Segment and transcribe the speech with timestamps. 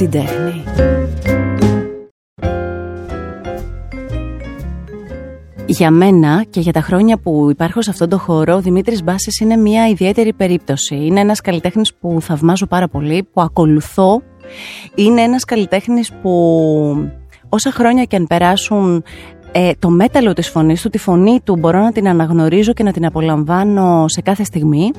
[0.00, 0.64] την τέχνη.
[5.66, 9.40] Για μένα και για τα χρόνια που υπάρχω σε αυτόν τον χώρο, ο Δημήτρης Μπάσης
[9.40, 10.94] είναι μια ιδιαίτερη περίπτωση.
[10.94, 14.22] Είναι ένας καλλιτέχνης που θαυμάζω πάρα πολύ, που ακολουθώ.
[14.94, 16.30] Είναι ένας καλλιτέχνης που
[17.48, 19.02] όσα χρόνια και αν περάσουν
[19.52, 22.92] ε, το μέταλλο της φωνής του, τη φωνή του μπορώ να την αναγνωρίζω και να
[22.92, 24.90] την απολαμβάνω σε κάθε στιγμή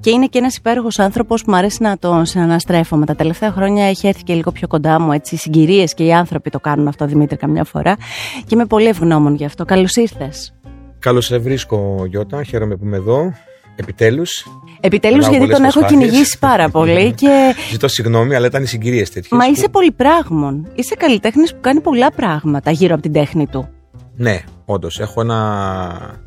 [0.00, 2.98] και είναι και ένας υπέροχος άνθρωπος που μου αρέσει να τον συναναστρέφω.
[2.98, 6.12] Τα τελευταία χρόνια έχει έρθει και λίγο πιο κοντά μου, έτσι, οι συγκυρίες και οι
[6.12, 7.96] άνθρωποι το κάνουν αυτό, Δημήτρη, καμιά φορά
[8.40, 9.64] και είμαι πολύ ευγνώμων γι' αυτό.
[9.64, 10.54] Καλώς ήρθες.
[10.98, 13.32] Καλώς σε βρίσκω Γιώτα, χαίρομαι που είμαι εδώ.
[13.76, 14.46] Επιτέλους.
[14.80, 17.12] Επιτέλους, γιατί τον έχω κυνηγήσει πάρα πολύ.
[17.12, 17.54] και...
[17.72, 19.40] Ζητώ συγγνώμη, αλλά ήταν οι συγκυρίες τέτοιες.
[19.40, 20.68] Μα είσαι πολυπράγμων.
[20.74, 23.68] Είσαι καλλιτέχνης που κάνει πολλά πράγματα γύρω από την τέχνη του.
[24.16, 25.00] Ναι, όντως.
[25.00, 26.20] Έχω ένα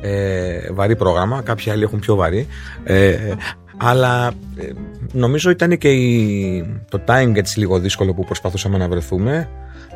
[0.00, 1.42] ε, βαρύ πρόγραμμα.
[1.42, 2.46] Κάποιοι άλλοι έχουν πιο βαρύ.
[2.84, 3.34] Ε,
[3.76, 4.70] αλλά ε,
[5.12, 9.48] νομίζω ήταν και η, το time έτσι λίγο δύσκολο που προσπαθούσαμε να βρεθούμε.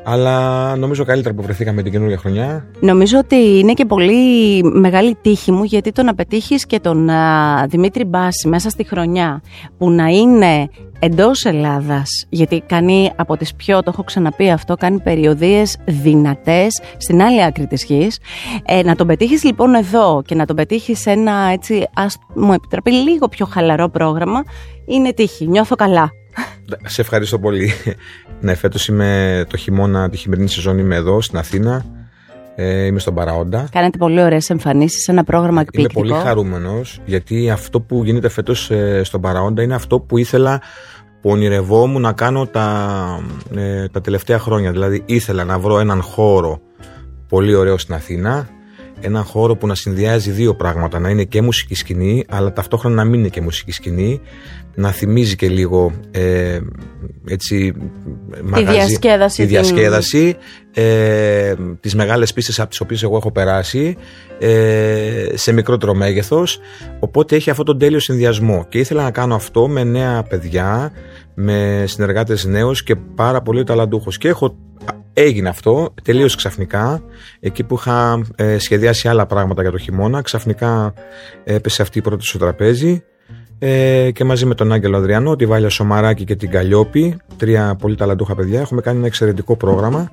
[0.09, 2.67] Αλλά νομίζω καλύτερα που βρεθήκαμε την καινούργια χρονιά.
[2.81, 7.11] Νομίζω ότι είναι και πολύ μεγάλη τύχη μου γιατί το να πετύχεις και τον
[7.69, 9.43] Δημήτρη Μπάση μέσα στη χρονιά
[9.79, 15.01] που να είναι εντός Ελλάδας, γιατί κάνει από τις πιο, το έχω ξαναπεί αυτό, κάνει
[15.01, 18.19] περιοδίες δυνατές στην άλλη άκρη της γης.
[18.65, 22.53] Ε, να τον πετύχεις λοιπόν εδώ και να τον πετύχεις σε ένα έτσι, ας μου
[22.53, 24.43] επιτραπεί λίγο πιο χαλαρό πρόγραμμα,
[24.87, 25.47] είναι τύχη.
[25.49, 26.11] Νιώθω καλά.
[26.85, 27.73] Σε ευχαριστώ πολύ.
[28.41, 31.85] Ναι, φέτος είμαι το χειμώνα, τη χειμερινή σεζόν είμαι εδώ στην Αθήνα.
[32.55, 33.69] Ε, είμαι στον Παραόντα.
[33.71, 36.01] Κάνετε πολύ ωραίες εμφανίσεις σε ένα πρόγραμμα εκπληκτικό.
[36.01, 40.61] Είμαι πολύ χαρούμενος γιατί αυτό που γίνεται φέτος ε, στον Παραόντα είναι αυτό που ήθελα
[41.21, 43.21] που ονειρευόμουν να κάνω τα,
[43.55, 44.73] ε, τα τελευταία χρόνια.
[44.73, 46.61] Δηλαδή ήθελα να βρω έναν χώρο
[47.29, 48.49] πολύ ωραίο στην Αθήνα,
[49.01, 53.05] έναν χώρο που να συνδυάζει δύο πράγματα, να είναι και μουσική σκηνή, αλλά ταυτόχρονα να
[53.05, 54.21] μην είναι και μουσική σκηνή,
[54.75, 56.59] να θυμίζει και λίγο ε,
[57.29, 57.73] έτσι
[58.45, 60.37] μαγαζί, τη διασκέδαση, τη διασκέδαση
[60.75, 63.97] ε, τις μεγάλες πίστες από τις οποίες εγώ έχω περάσει
[64.39, 66.59] ε, σε μικρότερο μέγεθος.
[67.01, 68.67] Οπότε έχει αυτό τον τέλειο συνδυασμό.
[68.69, 70.93] Και ήθελα να κάνω αυτό με νέα παιδιά
[71.35, 74.57] με συνεργάτες νέους και πάρα πολύ ταλαντούχος και έχω
[75.13, 77.03] Έγινε αυτό τελείως ξαφνικά
[77.41, 80.95] εκεί που είχα ε, σχεδιάσει άλλα πράγματα για το χειμώνα ξαφνικά
[81.45, 83.05] έπεσε αυτή η πρώτη στο τραπέζι
[83.59, 87.95] ε, και μαζί με τον Άγγελο Αδριανό, τη Βάλια Σομαράκη και την Καλλιόπη, τρία πολύ
[87.95, 90.11] ταλαντούχα παιδιά, έχουμε κάνει ένα εξαιρετικό πρόγραμμα.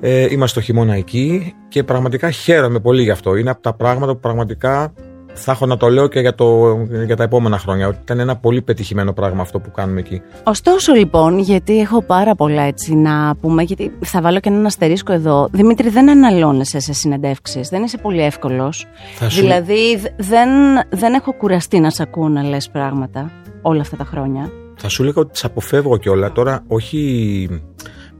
[0.00, 3.36] Ε, είμαστε το χειμώνα εκεί και πραγματικά χαίρομαι πολύ γι' αυτό.
[3.36, 4.92] Είναι από τα πράγματα που πραγματικά
[5.36, 6.76] θα έχω να το λέω και για, το,
[7.06, 7.88] για τα επόμενα χρόνια.
[7.88, 10.22] Ότι ήταν ένα πολύ πετυχημένο πράγμα αυτό που κάνουμε εκεί.
[10.44, 15.12] Ωστόσο, λοιπόν, γιατί έχω πάρα πολλά έτσι να πούμε, γιατί θα βάλω και έναν αστερίσκο
[15.12, 15.48] εδώ.
[15.52, 17.68] Δημήτρη, δεν αναλώνεσαι σε συνεντεύξεις.
[17.68, 18.86] Δεν είσαι πολύ εύκολος.
[19.28, 19.40] Σου...
[19.40, 20.48] Δηλαδή, δεν,
[20.90, 23.30] δεν έχω κουραστεί να σε ακούω να λες πράγματα
[23.62, 24.50] όλα αυτά τα χρόνια.
[24.76, 26.32] Θα σου λέγα ότι τι αποφεύγω κιόλα.
[26.32, 27.48] Τώρα, όχι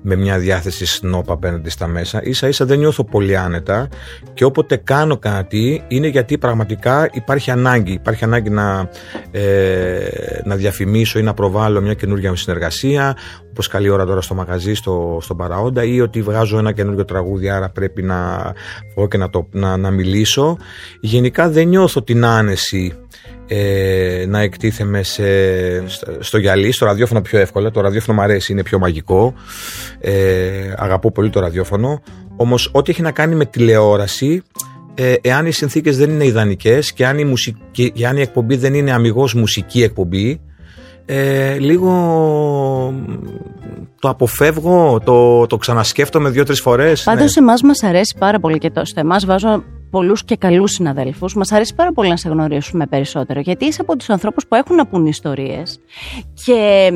[0.02, 2.22] με μια διάθεση σνόπ απέναντι στα μέσα.
[2.22, 3.88] Ίσα ίσα δεν νιώθω πολύ άνετα
[4.34, 7.92] και όποτε κάνω κάτι είναι γιατί πραγματικά υπάρχει ανάγκη.
[7.92, 8.88] Υπάρχει ανάγκη να,
[9.30, 10.08] ε,
[10.44, 13.16] να διαφημίσω ή να προβάλλω μια καινούργια συνεργασία,
[13.50, 17.48] όπως καλή ώρα τώρα στο μαγαζί, στο, στον Παραόντα, ή ότι βγάζω ένα καινούργιο τραγούδι,
[17.48, 18.52] άρα πρέπει να
[18.94, 20.56] βγω και να, το, να, να μιλήσω.
[21.00, 22.94] Γενικά δεν νιώθω την άνεση
[23.46, 25.24] ε, να εκτίθεμαι σε,
[26.18, 27.70] στο γυαλί, στο ραδιόφωνο πιο εύκολα.
[27.70, 29.34] Το ραδιόφωνο μου αρέσει, είναι πιο μαγικό.
[30.00, 32.02] Ε, αγαπώ πολύ το ραδιόφωνο.
[32.36, 34.42] Όμως ό,τι έχει να κάνει με τηλεόραση,
[34.94, 38.56] ε, εάν οι συνθήκες δεν είναι ιδανικές και αν η, μουσική, και αν η εκπομπή
[38.56, 40.40] δεν είναι αμυγός μουσική εκπομπή,
[41.04, 41.92] ε, λίγο
[43.98, 47.02] το αποφεύγω, το, το ξανασκέφτομαι δύο-τρεις φορές.
[47.02, 47.42] Πάντως ναι.
[47.42, 51.34] εμάς μας αρέσει πάρα πολύ και το, στο εμάς βάζω πολλούς και καλούς συναδέλφους.
[51.34, 54.76] Μας αρέσει πάρα πολύ να σε γνωρίσουμε περισσότερο γιατί είσαι από τους ανθρώπους που έχουν
[54.76, 55.80] να πούν ιστορίες
[56.44, 56.90] και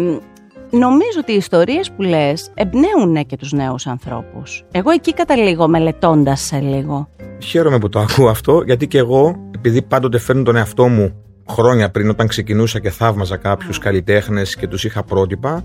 [0.71, 4.65] νομίζω ότι οι ιστορίες που λες εμπνέουν και τους νέους ανθρώπους.
[4.73, 7.09] Εγώ εκεί καταλήγω μελετώντας σε λίγο.
[7.43, 11.15] Χαίρομαι που το ακούω αυτό γιατί και εγώ επειδή πάντοτε φέρνω τον εαυτό μου
[11.49, 15.65] χρόνια πριν όταν ξεκινούσα και θαύμαζα κάποιους καλλιτέχνες και τους είχα πρότυπα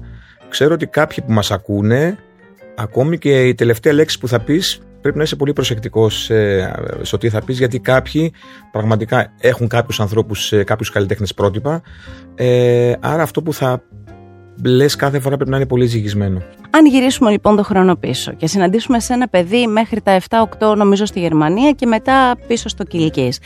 [0.49, 2.17] ξέρω ότι κάποιοι που μας ακούνε
[2.75, 6.59] ακόμη και η τελευταία λέξη που θα πεις πρέπει να είσαι πολύ προσεκτικός σε,
[7.01, 8.33] σε τι θα πεις, γιατί κάποιοι
[8.71, 11.81] πραγματικά έχουν κάποιους ανθρώπους, κάποιους καλλιτέχνες πρότυπα.
[12.35, 13.83] Ε, άρα αυτό που θα
[14.63, 16.41] λες κάθε φορά πρέπει να είναι πολύ ζυγισμένο.
[16.69, 20.19] Αν γυρίσουμε λοιπόν το χρόνο πίσω και συναντήσουμε σε ένα παιδί μέχρι τα
[20.59, 23.39] 7-8 νομίζω στη Γερμανία και μετά πίσω στο Κιλικής.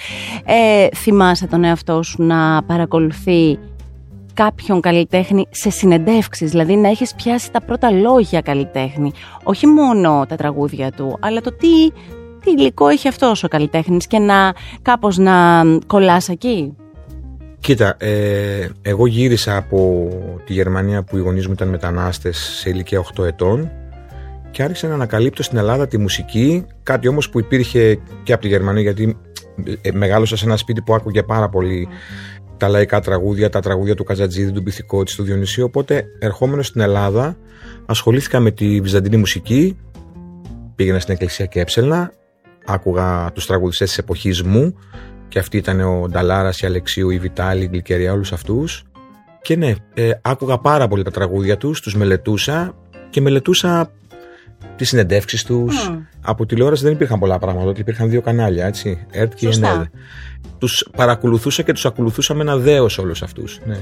[0.46, 3.60] Ε, θυμάσαι τον εαυτό σου να παρακολουθεί
[4.44, 9.12] κάποιον καλλιτέχνη σε συνεντεύξεις, δηλαδή να έχεις πιάσει τα πρώτα λόγια καλλιτέχνη,
[9.44, 11.92] όχι μόνο τα τραγούδια του, αλλά το τι,
[12.44, 16.76] τι υλικό έχει αυτός ο καλλιτέχνης και να κάπως να κολλάς εκεί.
[17.60, 20.08] Κοίτα, ε, εγώ γύρισα από
[20.46, 23.72] τη Γερμανία που οι γονείς μου ήταν μετανάστες σε ηλικία 8 ετών
[24.52, 28.48] και άρχισα να ανακαλύπτω στην Ελλάδα τη μουσική, κάτι όμως που υπήρχε και από τη
[28.48, 29.18] Γερμανία γιατί
[29.82, 31.88] ε, μεγάλωσα σε ένα σπίτι που άκουγε πάρα πολύ
[32.60, 35.66] τα λαϊκά τραγούδια, τα τραγούδια του Καζατζίδη, του Μπιθικότη, του Διονυσίου.
[35.66, 37.38] Οπότε, ερχόμενος στην Ελλάδα,
[37.86, 39.78] ασχολήθηκα με τη βυζαντινή μουσική.
[40.76, 42.12] Πήγαινα στην εκκλησία και έψελνα.
[42.66, 44.76] Άκουγα τους τραγουδιστές της εποχής μου.
[45.28, 48.84] Και αυτοί ήταν ο Νταλάρας, η Αλεξίου, η Βιτάλη, η Γκλικερία, όλους αυτούς.
[49.42, 52.76] Και ναι, ε, άκουγα πάρα πολύ τα τραγούδια τους, τους μελετούσα
[53.10, 53.92] και μελετούσα
[54.76, 55.92] τις συνεντεύξεις τους.
[56.22, 59.06] Από τηλεόραση δεν υπήρχαν πολλά πράγματα, ότι υπήρχαν δύο κανάλια, έτσι.
[59.12, 59.82] ΕΡΤ και ΕΝΕΔ.
[60.58, 63.60] Τους παρακολουθούσα και τους ακολουθούσα με ένα δέος όλους αυτούς.
[63.66, 63.78] Ναι.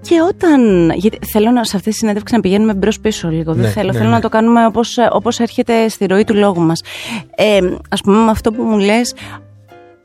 [0.00, 0.90] Και όταν.
[0.90, 3.52] Γιατί θέλω να, σε αυτή τη συνέντευξη να πηγαίνουμε μπρος πίσω λίγο.
[3.54, 3.86] δεν Ναι, θέλω.
[3.86, 4.14] ναι, θέλω ναι.
[4.14, 6.80] να το κάνουμε όπως όπως έρχεται στη ροή του λόγου μας.
[7.36, 7.56] Ε,
[7.88, 9.14] Α πούμε, με αυτό που μου λες,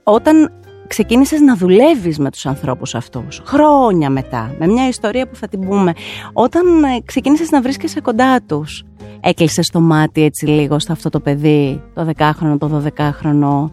[0.04, 0.52] όταν
[0.88, 5.60] ξεκίνησες να δουλεύεις με τους ανθρώπους αυτούς, χρόνια μετά, με μια ιστορία που θα την
[5.60, 5.94] πούμε,
[6.34, 8.84] όταν ε, ξεκίνησες να βρίσκεσαι κοντά τους,
[9.24, 13.72] έκλεισες το μάτι έτσι λίγο στο αυτό το παιδί, το 10χρονο, το 12χρονο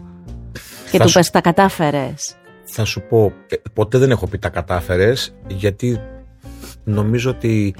[0.91, 2.35] και Θα του σου- πες τα κατάφερες.
[2.63, 5.99] Θα σου πω, ε, ποτέ δεν έχω πει τα κατάφερες, γιατί
[6.83, 7.75] νομίζω ότι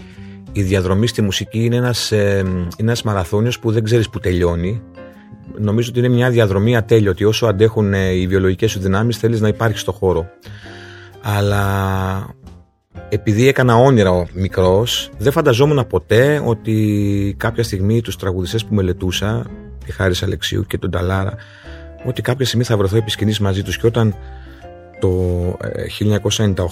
[0.52, 4.82] η διαδρομή στη μουσική είναι ένας, ε, είναι ένας μαραθώνιος που δεν ξέρεις που τελειώνει.
[5.58, 7.24] Νομίζω ότι είναι μια διαδρομή ατέλειωτη.
[7.24, 10.26] Όσο αντέχουν ε, οι βιολογικές σου δυνάμεις θέλεις να υπάρχεις στο χώρο.
[11.22, 11.64] Αλλά
[13.13, 19.46] επειδή έκανα όνειρα μικρός, δεν φανταζόμουν ποτέ ότι κάποια στιγμή τους τραγουδιστές που μελετούσα,
[19.86, 21.36] τη Χάρης Αλεξίου και τον Ταλάρα,
[22.06, 23.78] ότι κάποια στιγμή θα βρεθώ επί σκηνής μαζί τους.
[23.78, 24.16] Και όταν
[25.00, 25.10] το
[25.62, 25.84] ε,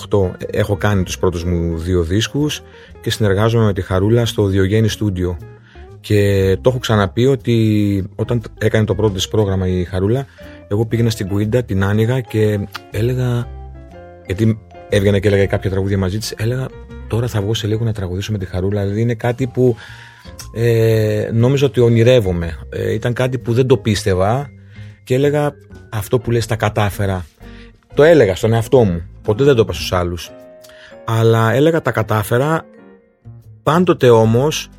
[0.10, 2.62] 1998 έχω κάνει τους πρώτους μου δύο δίσκους
[3.02, 5.38] και συνεργάζομαι με τη Χαρούλα στο Διογέννη Στούντιο.
[6.00, 10.26] Και το έχω ξαναπεί ότι όταν έκανε το πρώτο της πρόγραμμα η Χαρούλα
[10.68, 12.60] εγώ πήγαινα στην Κουίντα, την άνοιγα και
[12.92, 13.48] έλεγα
[14.26, 14.60] γιατί
[14.90, 16.68] έβγαινα και έλεγα κάποια τραγούδια μαζί της έλεγα
[17.08, 19.76] τώρα θα βγω σε λίγο να τραγουδήσω με τη Χαρούλα δηλαδή είναι κάτι που
[20.54, 24.50] ε, νόμιζα ότι ονειρεύομαι ε, ήταν κάτι που δεν το πίστευα
[25.04, 25.54] και έλεγα
[25.90, 27.26] αυτό που λες τα κατάφερα
[27.94, 29.04] το έλεγα στον εαυτό μου.
[29.22, 30.32] Ποτέ δεν το είπα στους άλλους.
[31.06, 32.66] Αλλά έλεγα τα κατάφερα.
[33.64, 34.70] Πάντοτε όμως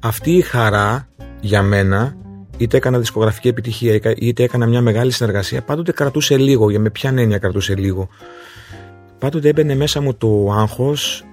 [0.00, 1.08] αυτή η χαρά
[1.40, 2.16] για μένα
[2.56, 6.70] είτε έκανα δισκογραφική επιτυχία είτε έκανα μια μεγάλη συνεργασία πάντοτε κρατούσε λίγο.
[6.70, 8.08] Για με ποια έννοια κρατούσε λίγο.
[9.18, 11.24] Πάντοτε έμπαινε μέσα μου το άγχος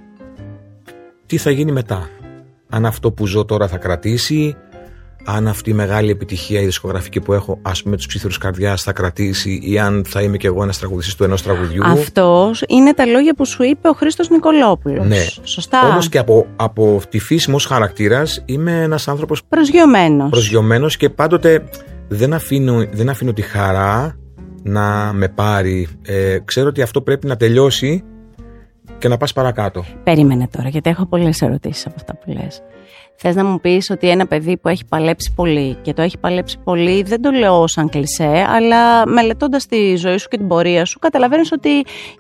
[1.26, 2.10] τι θα γίνει μετά.
[2.70, 4.56] Αν αυτό που ζω τώρα θα κρατήσει
[5.26, 8.92] αν αυτή η μεγάλη επιτυχία η δισκογραφική που έχω, ας πούμε, τους ψήθυρους καρδιάς θα
[8.92, 11.86] κρατήσει, ή αν θα είμαι κι εγώ ένας τραγουδιστής του ενός τραγουδιού.
[11.86, 15.08] Αυτός είναι τα λόγια που σου είπε ο Χρήστος Νικολόπουλος.
[15.08, 15.26] Ναι.
[15.44, 15.88] Σωστά.
[15.88, 20.30] Όμως και από, από τη φύση μου ως χαρακτήρας είμαι ένας άνθρωπος Προσγειωμένος.
[20.30, 21.64] προσγειωμένος και πάντοτε
[22.08, 24.18] δεν αφήνω, δεν αφήνω τη χαρά
[24.66, 25.88] να με πάρει.
[26.06, 28.04] Ε, ξέρω ότι αυτό πρέπει να τελειώσει
[28.98, 29.86] και να πας παρακάτω.
[30.04, 32.62] Περίμενε τώρα, γιατί έχω πολλές ερωτήσεις από αυτά που λες.
[33.18, 36.58] Θες να μου πεις ότι ένα παιδί που έχει παλέψει πολύ και το έχει παλέψει
[36.64, 41.00] πολύ, δεν το λέω σαν κλισέ, αλλά μελετώντας τη ζωή σου και την πορεία σου,
[41.00, 41.70] καταλαβαίνεις ότι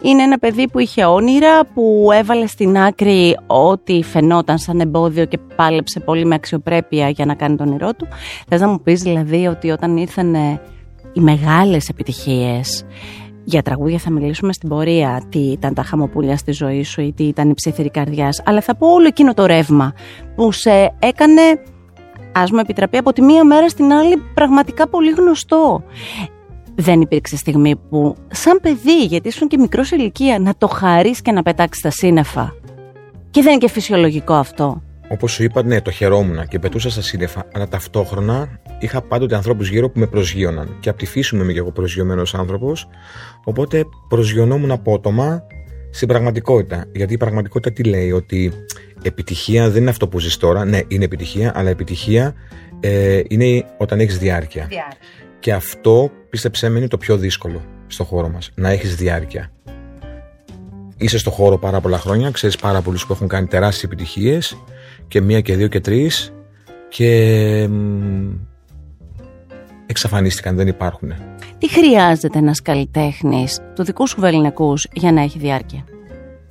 [0.02, 5.40] είναι ένα παιδί που είχε όνειρα, που έβαλε στην άκρη ό,τι φαινόταν σαν εμπόδιο και
[5.56, 8.08] πάλεψε πολύ με αξιοπρέπεια για να κάνει τον όνειρό του.
[8.48, 10.62] Θες να μου πεις δηλαδή ότι όταν ήρθαν ε,
[11.16, 12.86] οι μεγάλες επιτυχίες,
[13.44, 17.24] για τραγούδια θα μιλήσουμε στην πορεία, τι ήταν τα χαμοπούλια στη ζωή σου ή τι
[17.24, 18.42] ήταν η ψήθυρη καρδιάς.
[18.46, 19.94] Αλλά θα πω όλο εκείνο το ρεύμα
[20.36, 21.42] που σε έκανε,
[22.34, 25.84] ας μου επιτραπεί, από τη μία μέρα στην άλλη πραγματικά πολύ γνωστό.
[26.76, 31.22] Δεν υπήρξε στιγμή που, σαν παιδί, γιατί ήσουν και μικρός σε ηλικία, να το χαρείς
[31.22, 32.54] και να πετάξεις τα σύννεφα.
[33.30, 34.82] Και δεν είναι και φυσιολογικό αυτό.
[35.10, 39.70] Όπως σου είπα, ναι, το χαιρόμουν και πετούσα στα σύννεφα, αλλά ταυτόχρονα είχα πάντοτε ανθρώπους
[39.70, 40.78] γύρω που με προσγείωναν.
[40.80, 42.88] Και από τη φύση μου είμαι και εγώ προσγειωμένος άνθρωπος,
[43.44, 45.44] οπότε προσγειωνόμουν απότομα
[45.90, 46.86] στην πραγματικότητα.
[46.92, 48.52] Γιατί η πραγματικότητα τι λέει, ότι
[49.02, 50.66] επιτυχία δεν είναι αυτό που ζεις τώρα.
[50.66, 52.34] Ναι, είναι επιτυχία, αλλά επιτυχία
[52.80, 54.68] ε, είναι όταν έχεις διάρκεια.
[55.40, 58.52] Και αυτό, πίστεψέ με, είναι το πιο δύσκολο στο χώρο μας.
[58.56, 59.52] Να έχεις διάρκεια.
[60.98, 64.58] Είσαι στο χώρο πάρα πολλά χρόνια, ξέρεις πάρα πολλούς που έχουν κάνει τεράστιες επιτυχίες
[65.08, 66.34] και μία και δύο και τρεις
[66.90, 68.32] και μ,
[69.86, 71.14] εξαφανίστηκαν, δεν υπάρχουν.
[71.58, 75.86] Τι χρειάζεται ένας καλλιτέχνης του δικού σου βεληνικούς για να έχει διάρκεια;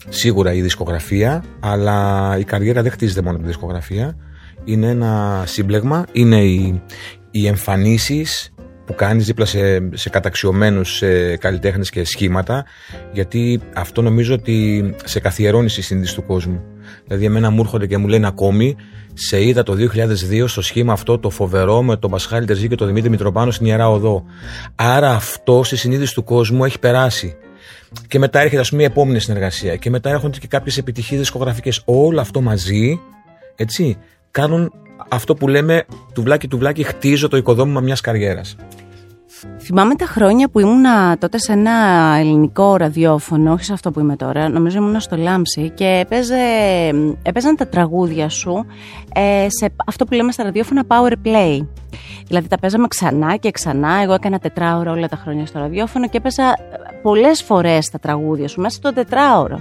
[0.08, 4.16] Σίγουρα η δισκογραφία, αλλά η καριέρα δεν χτίζεται μόνο από τη δισκογραφία.
[4.64, 6.82] Είναι ένα σύμπλεγμα, είναι οι,
[7.30, 12.64] οι εμφανίσεις που κάνεις δίπλα σε, σε καταξιωμένους ε, καλλιτέχνες και σχήματα
[13.12, 16.62] γιατί αυτό νομίζω ότι σε καθιερώνει στη συνείδηση του κόσμου.
[17.06, 18.76] Δηλαδή εμένα μου έρχονται και μου λένε ακόμη
[19.14, 19.76] σε είδα το
[20.32, 23.66] 2002 στο σχήμα αυτό το φοβερό με τον Πασχάλη Τερζή και τον Δημήτρη Μητροπάνο στην
[23.66, 24.24] Ιερά Οδό.
[24.74, 27.36] Άρα αυτό στη συνείδηση του κόσμου έχει περάσει.
[28.08, 29.76] Και μετά έρχεται, ας πούμε, η επόμενη συνεργασία.
[29.76, 31.82] Και μετά έρχονται και κάποιες επιτυχίες δισκογραφικές.
[31.84, 33.00] Όλο αυτό μαζί,
[33.56, 33.96] έτσι,
[34.30, 34.72] κάνουν
[35.08, 38.56] αυτό που λέμε τουβλάκι τουβλάκι χτίζω το οικοδόμημα μιας καριέρας.
[39.60, 41.72] Θυμάμαι τα χρόνια που ήμουνα τότε σε ένα
[42.18, 46.36] ελληνικό ραδιόφωνο, όχι σε αυτό που είμαι τώρα, νομίζω ήμουνα στο Λάμψη και έπαιζε,
[47.22, 48.66] έπαιζαν τα τραγούδια σου
[49.14, 51.66] ε, σε αυτό που λέμε στα ραδιόφωνα power play.
[52.26, 54.00] Δηλαδή τα παίζαμε ξανά και ξανά.
[54.02, 56.54] Εγώ έκανα τετράωρο όλα τα χρόνια στο ραδιόφωνο και έπαιζα
[57.02, 59.60] πολλές φορές τα τραγούδια σου μέσα στο τετράωρο.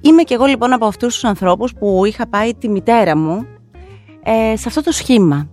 [0.00, 3.46] Είμαι κι εγώ λοιπόν από αυτούς τους ανθρώπους που είχα πάει τη μητέρα μου
[4.22, 5.48] ε, σε αυτό το σχήμα.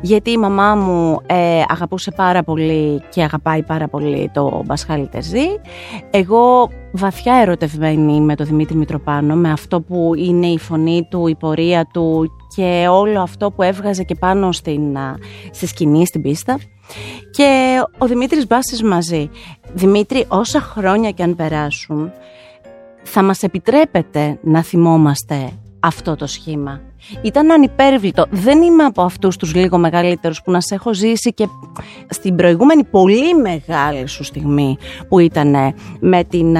[0.00, 5.46] Γιατί η μαμά μου ε, αγαπούσε πάρα πολύ και αγαπάει πάρα πολύ το Μπασχάλη Τερζή.
[6.10, 11.34] Εγώ βαθιά ερωτευμένη με το Δημήτρη Μητροπάνο, με αυτό που είναι η φωνή του, η
[11.34, 14.96] πορεία του και όλο αυτό που έβγαζε και πάνω στην,
[15.50, 16.58] στη σκηνή, στην πίστα.
[17.30, 19.30] Και ο Δημήτρης Μπάσης μαζί.
[19.72, 22.12] Δημήτρη, όσα χρόνια και αν περάσουν,
[23.02, 25.50] θα μας επιτρέπετε να θυμόμαστε
[25.80, 26.80] αυτό το σχήμα;
[27.22, 28.26] Ήταν ανυπέρβλητο.
[28.30, 31.46] Δεν είμαι από αυτούς τους λίγο μεγαλύτερους που να σε έχω ζήσει και
[32.08, 34.76] στην προηγούμενη πολύ μεγάλη σου στιγμή
[35.08, 36.56] που ήταν με την...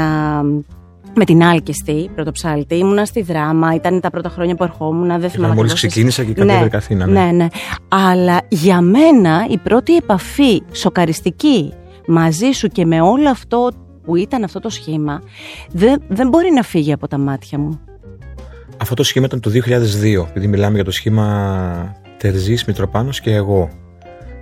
[1.14, 5.20] Με την Άλκηστη, πρωτοψάλτη, ήμουνα στη δράμα, ήταν τα πρώτα χρόνια που ερχόμουν.
[5.20, 5.54] Δεν θυμάμαι.
[5.54, 7.06] Μόλις ξεκίνησα και κατέβηκα ναι, Καθήνα.
[7.06, 7.20] Ναι.
[7.24, 7.46] ναι, ναι.
[7.88, 11.72] Αλλά για μένα η πρώτη επαφή σοκαριστική
[12.06, 13.70] μαζί σου και με όλο αυτό
[14.04, 15.22] που ήταν αυτό το σχήμα
[15.70, 17.80] δεν, δεν μπορεί να φύγει από τα μάτια μου.
[18.80, 23.70] Αυτό το σχήμα ήταν το 2002, επειδή μιλάμε για το σχήμα Τερζής, Μητροπάνος και εγώ.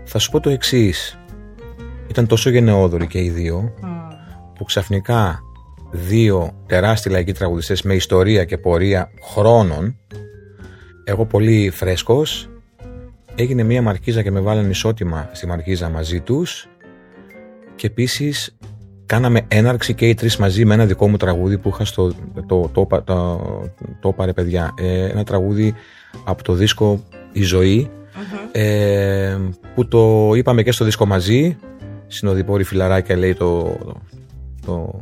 [0.05, 1.19] Θα σου πω το εξής.
[2.09, 3.75] Ήταν τόσο γενναιόδοροι και οι δύο,
[4.55, 5.41] που ξαφνικά
[5.91, 9.97] δύο τεράστιοι λαϊκοί τραγουδιστές με ιστορία και πορεία χρόνων,
[11.05, 12.51] εγώ πολύ φρέσκος,
[13.35, 16.69] έγινε μια μαρκίζα και με βάλανε ισότιμα στη μαρκίζα μαζί τους
[17.75, 18.57] και επίσης
[19.09, 22.13] κάναμε έναρξη και οι τρεις μαζί με ένα δικό μου τραγούδι που είχα στο
[22.47, 23.03] το, το, το,
[24.01, 24.75] το, το παιδιά.
[24.77, 25.75] Ε, ένα τραγούδι
[26.25, 27.91] από το δίσκο «Η ζωη
[28.53, 29.37] ε,
[29.75, 31.57] που το είπαμε και στο δίσκο μαζί.
[32.07, 33.79] Συνοδοιπόρη φιλαράκια λέει το,
[34.67, 35.01] το,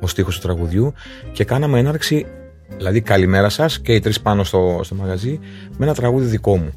[0.00, 0.92] ο στίχος του τραγουδιού.
[1.32, 2.26] Και κάναμε έναρξη
[2.76, 5.38] δηλαδή καλημέρα σας και οι τρεις πάνω στο, στο μαγαζί
[5.76, 6.72] με ένα τραγούδι δικό μου.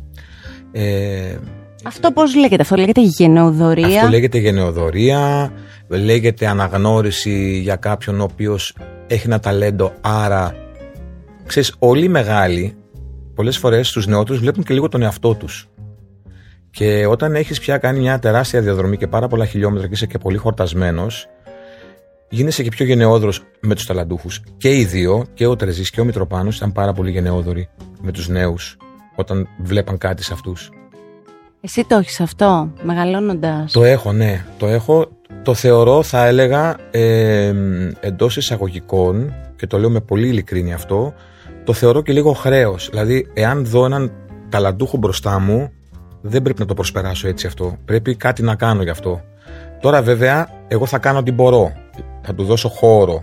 [0.71, 1.35] Ε,
[1.83, 3.87] αυτό πώς λέγεται, αυτό λέγεται γενεοδορία.
[3.87, 5.51] Αυτό λέγεται γενεοδορία
[5.87, 8.75] λέγεται αναγνώριση για κάποιον ο οποίος
[9.07, 10.55] έχει ένα ταλέντο άρα
[11.45, 12.75] ξέρεις όλοι οι μεγάλοι
[13.35, 15.67] πολλές φορές τους νεότερους βλέπουν και λίγο τον εαυτό τους.
[16.71, 20.17] Και όταν έχεις πια κάνει μια τεράστια διαδρομή και πάρα πολλά χιλιόμετρα και είσαι και
[20.17, 21.27] πολύ χορτασμένος
[22.29, 24.41] γίνεσαι και πιο γενναιόδωρος με τους ταλαντούχους.
[24.57, 27.69] Και οι δύο και ο Τρεζής και ο Μητροπάνος ήταν πάρα πολύ γενναιόδωροι
[28.01, 28.77] με τους νέους
[29.15, 30.69] όταν βλέπαν κάτι σε αυτούς
[31.65, 33.71] εσύ το έχεις αυτό, μεγαλώνοντας.
[33.71, 34.45] Το έχω, ναι.
[34.57, 35.07] Το έχω.
[35.43, 37.53] Το θεωρώ, θα έλεγα, ε,
[37.99, 41.13] εντός εισαγωγικών, και το λέω με πολύ ειλικρίνη αυτό,
[41.63, 42.89] το θεωρώ και λίγο χρέος.
[42.89, 44.11] Δηλαδή, εάν δω έναν
[44.49, 45.71] ταλαντούχο μπροστά μου,
[46.21, 47.77] δεν πρέπει να το προσπεράσω έτσι αυτό.
[47.85, 49.21] Πρέπει κάτι να κάνω γι' αυτό.
[49.81, 51.73] Τώρα βέβαια, εγώ θα κάνω ό,τι μπορώ.
[52.21, 53.21] Θα του δώσω χώρο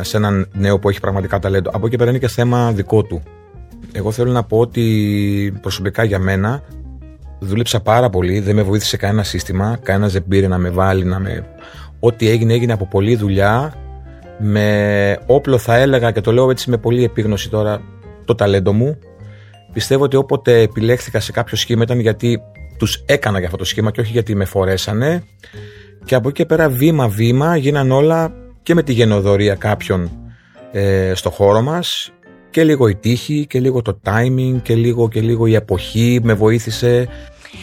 [0.00, 1.70] σε έναν νέο που έχει πραγματικά ταλέντο.
[1.72, 3.22] Από εκεί πέρα είναι και θέμα δικό του.
[3.92, 6.62] Εγώ θέλω να πω ότι προσωπικά για μένα
[7.40, 11.18] Δούλεψα πάρα πολύ, δεν με βοήθησε κανένα σύστημα, κανένας δεν πήρε να με βάλει, να
[11.18, 11.46] με...
[12.00, 13.74] Ό,τι έγινε έγινε από πολλή δουλειά,
[14.38, 17.82] με όπλο θα έλεγα και το λέω έτσι με πολύ επίγνωση τώρα
[18.24, 18.98] το ταλέντο μου.
[19.72, 22.40] Πιστεύω ότι όποτε επιλέχθηκα σε κάποιο σχήμα ήταν γιατί
[22.78, 25.22] τους έκανα για αυτό το σχήμα και όχι γιατί με φορέσανε.
[26.04, 28.32] Και από εκεί και πέρα βήμα βήμα γίναν όλα
[28.62, 30.10] και με τη γενναιοδωρία κάποιων
[30.72, 32.12] ε, στο χώρο μας
[32.50, 36.34] και λίγο η τύχη και λίγο το timing και λίγο και λίγο η εποχή με
[36.34, 37.08] βοήθησε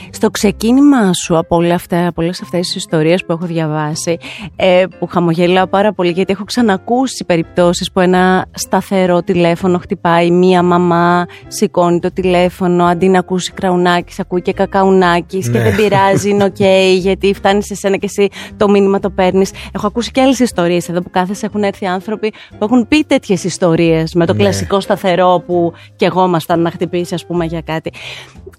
[0.10, 4.18] στο ξεκίνημα σου από όλα αυτά, από όλες αυτές τις ιστορίες που έχω διαβάσει,
[4.56, 10.64] ε, που χαμογελάω πάρα πολύ γιατί έχω ξανακούσει περιπτώσεις που ένα σταθερό τηλέφωνο χτυπάει, μία
[10.64, 15.64] μαμά σηκώνει το τηλέφωνο, αντί να ακούσει Κραουνάκη, ακούει και κακαουνάκι και ναι.
[15.64, 16.60] δεν πειράζει, είναι οκ,
[17.06, 18.28] γιατί φτάνει σε σένα και εσύ
[18.58, 19.52] το μήνυμα το παίρνεις.
[19.74, 23.44] Έχω ακούσει και άλλες ιστορίες εδώ που κάθεσαι έχουν έρθει άνθρωποι που έχουν πει τέτοιες
[23.44, 24.40] ιστορίες με το ναι.
[24.40, 27.92] κλασικό σταθερό που κι εγώ ήμασταν να χτυπήσει, ας πούμε, για κάτι.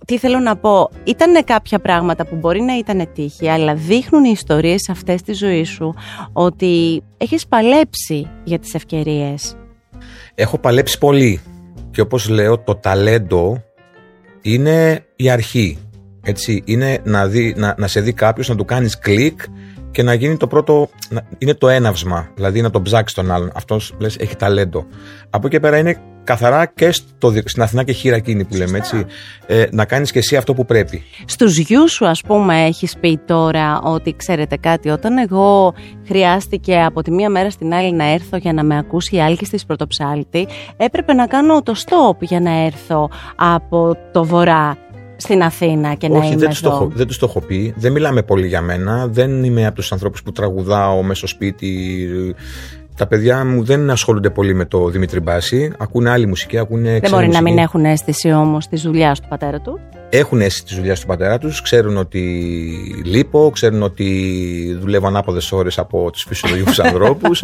[0.09, 4.31] Τι θέλω να πω, ήταν κάποια πράγματα που μπορεί να ήταν τύχη, αλλά δείχνουν οι
[4.33, 5.95] ιστορίες αυτές της ζωής σου
[6.33, 9.57] ότι έχεις παλέψει για τις ευκαιρίες.
[10.35, 11.41] Έχω παλέψει πολύ
[11.91, 13.62] και όπως λέω το ταλέντο
[14.43, 15.79] είναι η αρχή.
[16.23, 19.41] Έτσι, είναι να, δει, να, να σε δει κάποιος, να του κάνεις κλικ
[19.91, 20.88] και να γίνει το πρώτο,
[21.38, 23.50] είναι το έναυσμα, δηλαδή να τον ψάξεις τον άλλον.
[23.55, 24.87] Αυτός λες έχει ταλέντο.
[25.31, 29.06] Από εκεί πέρα είναι καθαρά και στο, στην Αθηνά και χειρακίνη που λέμε έτσι.
[29.47, 31.02] Ε, να κάνεις και εσύ αυτό που πρέπει.
[31.25, 35.75] Στους γιους σου, ας πούμε, έχεις πει τώρα ότι ξέρετε κάτι, όταν εγώ
[36.06, 39.44] χρειάστηκε από τη μία μέρα στην άλλη να έρθω για να με ακούσει η άλκη
[39.44, 44.76] τη πρωτοψάλτη, έπρεπε να κάνω το stop για να έρθω από το βορρά
[45.20, 46.76] στην Αθήνα και να Όχι, είμαι δεν τους, το εδώ.
[46.76, 47.75] έχω, δεν τους το έχω πει.
[47.76, 49.06] Δεν μιλάμε πολύ για μένα.
[49.08, 52.08] Δεν είμαι από τους ανθρώπους που τραγουδάω μέσα στο σπίτι.
[52.99, 55.73] Τα παιδιά μου δεν ασχολούνται πολύ με το Δημήτρη Μπάση.
[55.78, 57.55] Ακούνε άλλη μουσική, ακούνε Δεν ξένη μπορεί να μουσική.
[57.55, 59.81] μην έχουν αίσθηση όμως της δουλειάς του πατέρα του.
[60.11, 62.21] Έχουν αίσθηση της δουλειάς του πατέρα τους, ξέρουν ότι
[63.05, 67.43] λείπω, ξέρουν ότι δουλεύω ανάποδες ώρες από τους φυσιολογικούς ανθρώπους,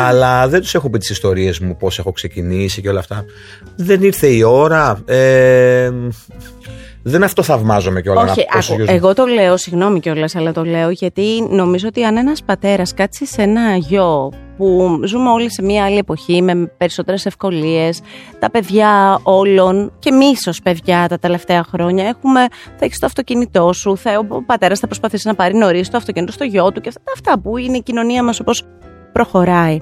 [0.00, 3.24] αλλά δεν τους έχω πει τις ιστορίες μου, πώς έχω ξεκινήσει και όλα αυτά.
[3.76, 4.98] Δεν ήρθε η ώρα.
[5.06, 5.90] Ε,
[7.02, 8.30] δεν αυτό θαυμάζομαι κιόλας.
[8.30, 12.42] Όχι, άκου, εγώ το λέω, συγγνώμη κιόλας, αλλά το λέω γιατί νομίζω ότι αν ένας
[12.42, 18.00] πατέρας κάτσει σε ένα γιο που ζούμε όλοι σε μια άλλη εποχή με περισσότερες ευκολίες,
[18.38, 22.40] τα παιδιά όλων και εμείς ως παιδιά τα τελευταία χρόνια έχουμε,
[22.76, 26.32] θα έχεις το αυτοκίνητό σου, θα, ο πατέρας θα προσπαθήσει να πάρει νωρίς το αυτοκίνητο
[26.32, 28.64] στο γιο του και αυτά, αυτά που είναι η κοινωνία μας όπως
[29.12, 29.80] προχωράει.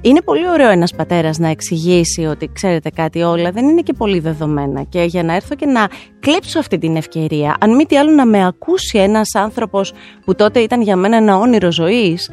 [0.00, 4.18] Είναι πολύ ωραίο ένας πατέρας να εξηγήσει ότι ξέρετε κάτι όλα δεν είναι και πολύ
[4.18, 5.88] δεδομένα και για να έρθω και να
[6.20, 9.92] κλέψω αυτή την ευκαιρία, αν μη τι άλλο να με ακούσει ένας άνθρωπος
[10.24, 12.30] που τότε ήταν για μένα ένα όνειρο ζωής,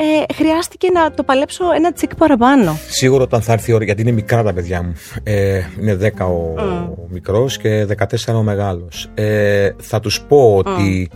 [0.00, 2.78] ε, χρειάστηκε να το παλέψω ένα τσικ παραπάνω.
[2.88, 4.92] Σίγουρα όταν θα έρθει η ώρα, γιατί είναι μικρά τα παιδιά μου.
[5.22, 6.90] Ε, είναι 10 ο mm.
[7.08, 7.86] μικρός και
[8.26, 9.10] 14 ο μεγάλος.
[9.14, 11.10] Ε, θα τους πω ότι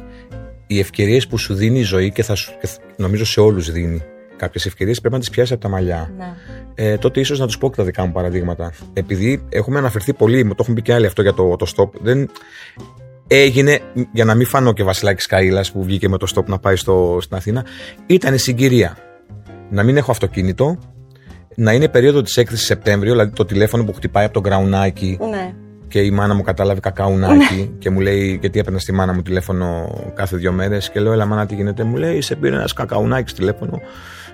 [0.66, 4.02] οι ευκαιρίες που σου δίνει η ζωή και, θα σου, και νομίζω σε όλους δίνει
[4.36, 6.12] κάποιες ευκαιρίες πρέπει να τις πιάσεις από τα μαλλιά.
[6.16, 6.34] Ναι.
[6.74, 8.72] Ε, τότε ίσως να τους πω και τα δικά μου παραδείγματα.
[8.92, 11.90] Επειδή έχουμε αναφερθεί πολύ, μου το έχουν πει και άλλοι αυτό για το, το stop.
[12.00, 12.30] Δεν
[13.26, 13.80] έγινε,
[14.12, 17.18] για να μην φανώ και Βασιλάκης Καήλα που βγήκε με το stop να πάει στο,
[17.20, 17.64] στην Αθήνα,
[18.06, 18.96] ήταν η συγκυρία.
[19.70, 20.78] Να μην έχω αυτοκίνητο,
[21.54, 25.18] να είναι περίοδο της 6η Σεπτέμβριο, δηλαδή το τηλέφωνο που χτυπάει από τον γκραουνάκι.
[25.30, 25.54] Ναι.
[25.88, 29.90] Και η μάνα μου κατάλαβε κακαουνάκι και μου λέει, γιατί έπαιρνα στη μάνα μου τηλέφωνο
[30.14, 30.90] κάθε δύο μέρες.
[30.90, 33.80] Και λέω, Ελά, μάνα, τι γίνεται; Μου λέει, Σε πήρε ένας κακαουνάκι τηλέφωνο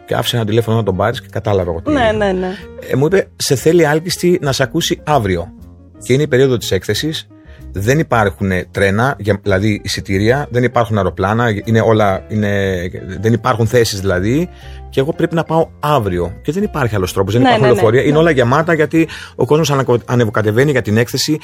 [0.06, 1.92] και άφησε ένα τηλέφωνο να τον πάρεις και κατάλαβε εγώ τι.
[1.92, 2.48] Ναι, ναι, ναι.
[2.90, 5.52] Ε, μου είπε, Σε θέλει άλκιστη να σε ακούσει αύριο.
[6.02, 7.26] Και είναι η περίοδο της έκθεσης.
[7.72, 12.74] Δεν υπάρχουν τρένα, δηλαδή εισιτήρια, δεν υπάρχουν αεροπλάνα, είναι όλα, είναι,
[13.20, 14.48] δεν υπάρχουν θέσεις δηλαδή.
[14.90, 16.32] Και εγώ πρέπει να πάω αύριο.
[16.42, 18.02] Και δεν υπάρχει άλλος τρόπος, δεν Ναι, υπάρχουν ναι, ναι, λεωφορεία.
[18.02, 18.08] ναι.
[18.08, 21.38] Είναι όλα γεμάτα γιατί ο κόσμος ανεβοκατεβαίνει για την έκθεση.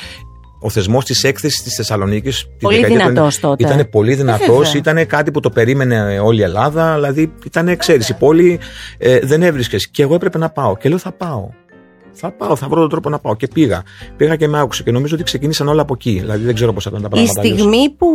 [0.61, 2.47] Ο θεσμός της έκθεσης της Θεσσαλονίκης.
[2.61, 3.65] Πολύ δυνατός τότε.
[3.65, 4.73] Ήταν πολύ δυνατό, βέβαια.
[4.75, 6.95] ήταν κάτι που το περίμενε όλη η Ελλάδα.
[6.95, 8.59] Δηλαδή, ήταν, ξέρεις, η πόλη
[8.99, 9.89] ε, δεν έβρισκες.
[9.91, 10.77] Και εγώ έπρεπε να πάω.
[10.77, 11.49] Και λέω, θα πάω.
[12.15, 13.37] Θα πάω, θα βρω τον τρόπο να πάω.
[13.37, 13.83] Και πήγα.
[14.17, 14.83] Πήγα και με άκουσε.
[14.83, 16.19] Και νομίζω ότι ξεκίνησαν όλα από εκεί.
[16.21, 17.41] Δηλαδή, δεν ξέρω πώς θα ήταν τα Η πράγματα.
[17.41, 17.59] αλλιώς.
[17.59, 18.07] στιγμή που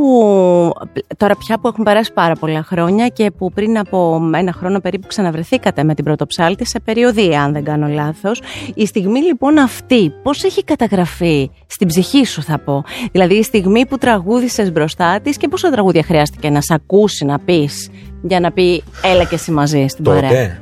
[1.17, 5.07] τώρα πια που έχουν περάσει πάρα πολλά χρόνια και που πριν από ένα χρόνο περίπου
[5.07, 8.41] ξαναβρεθήκατε με την πρωτοψάλτη σε περιοδία αν δεν κάνω λάθος
[8.73, 13.85] η στιγμή λοιπόν αυτή πώς έχει καταγραφεί στην ψυχή σου θα πω; Δηλαδή η στιγμή
[13.85, 17.89] που τραγούδησες μπροστά της και πόσα τραγούδια χρειάστηκε να σε ακούσει να πεις
[18.21, 20.61] για να πει έλα και εσύ μαζί στην παρέα Τότε.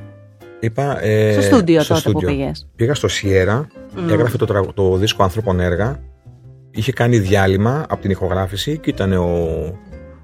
[0.59, 2.37] Είπα, ε, Στο στούντιο στο τότε που στούντιο.
[2.37, 2.67] πήγες.
[2.75, 3.67] Πήγα στο Σιέρα,
[4.09, 5.99] έγραφε το, τραγου- το δίσκο Ανθρώπων Έργα.
[6.71, 9.25] Είχε κάνει διάλειμμα από την ηχογράφηση και ήταν ο,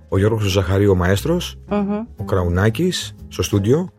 [0.09, 1.91] ο Γιώργος ο Ζαχαρίου ο μαέστρος, Μμμ.
[2.17, 3.89] ο Κραουνάκης στο στούντιο,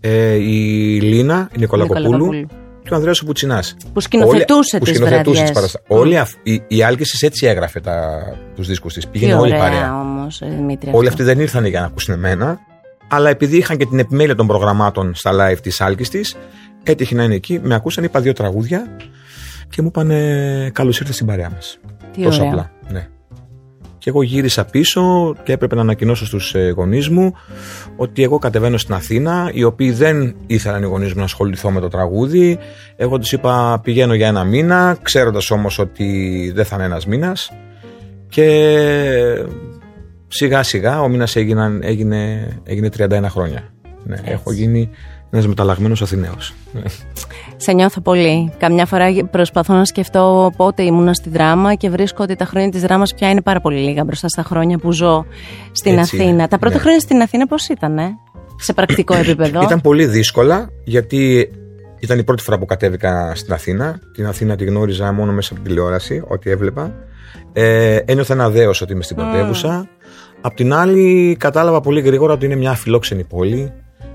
[0.00, 2.46] ε, η Λίνα, η Νικολακοπούλου Νικολακοπούλου.
[2.82, 3.76] και ο Ανδρέας ο Πουτσινάς.
[3.92, 5.42] Που σκηνοθετούσε Όλοι- που τις σκηνοθετούσε βραδιές.
[5.42, 8.20] τις παραστα- Όλοι αυ- η, η Άλκησης έτσι έγραφε τα,
[8.54, 9.04] τους δίσκους της.
[9.04, 10.00] Τι Πήγαινε όλη η ωραία παρέα.
[10.00, 11.22] όμως ε, Δημήτρη Όλοι αυτό.
[11.22, 12.58] αυτοί δεν ήρθαν για να ακούσουν εμένα,
[13.08, 16.36] αλλά επειδή είχαν και την επιμέλεια των προγραμμάτων στα live της Άλκης της,
[16.82, 18.96] έτυχε να είναι εκεί, με ακούσαν, είπα δύο τραγούδια
[19.68, 20.10] και μου είπαν
[20.72, 21.78] Καλώς ήρθες στην παρέα μας.
[22.12, 22.52] Τι Τόσο ωραία.
[22.52, 22.70] απλά.
[22.88, 23.08] Ναι.
[23.98, 27.32] Και εγώ γύρισα πίσω και έπρεπε να ανακοινώσω στους γονείς μου
[27.96, 31.80] ότι εγώ κατεβαίνω στην Αθήνα, οι οποίοι δεν ήθελαν οι γονείς μου να ασχοληθώ με
[31.80, 32.58] το τραγούδι.
[32.96, 37.52] Εγώ τους είπα πηγαίνω για ένα μήνα, ξέροντας όμως ότι δεν θα είναι ένας μήνας.
[38.28, 38.44] Και
[40.28, 43.70] σιγά σιγά ο μήνας έγινε, έγινε, έγινε 31 χρόνια.
[44.04, 44.90] Ναι, έχω γίνει
[45.30, 46.54] ένας μεταλλαγμένος Αθηναίος.
[47.56, 48.52] Σε νιώθω πολύ.
[48.58, 52.80] Καμιά φορά προσπαθώ να σκεφτώ πότε ήμουνα στη δράμα και βρίσκω ότι τα χρόνια της
[52.80, 55.26] δράμας πια είναι πάρα πολύ λίγα μπροστά στα χρόνια που ζω
[55.72, 56.30] στην Έτσι Αθήνα.
[56.30, 56.80] είναι, Τα πρώτα ναι.
[56.80, 57.98] χρόνια στην Αθήνα πώς ήταν,
[58.56, 59.62] σε πρακτικό επίπεδο.
[59.62, 61.50] Ήταν πολύ δύσκολα γιατί
[61.98, 64.00] ήταν η πρώτη φορά που κατέβηκα στην Αθήνα.
[64.14, 66.94] Την Αθήνα τη γνώριζα μόνο μέσα από την τηλεόραση, ό,τι έβλεπα.
[67.52, 69.88] Ε, ένιωθα ένα δέος ότι είμαι στην πρωτεύουσα.
[70.40, 73.72] Απ' την άλλη, κατάλαβα πολύ γρήγορα ότι είναι μια φιλόξενη πόλη.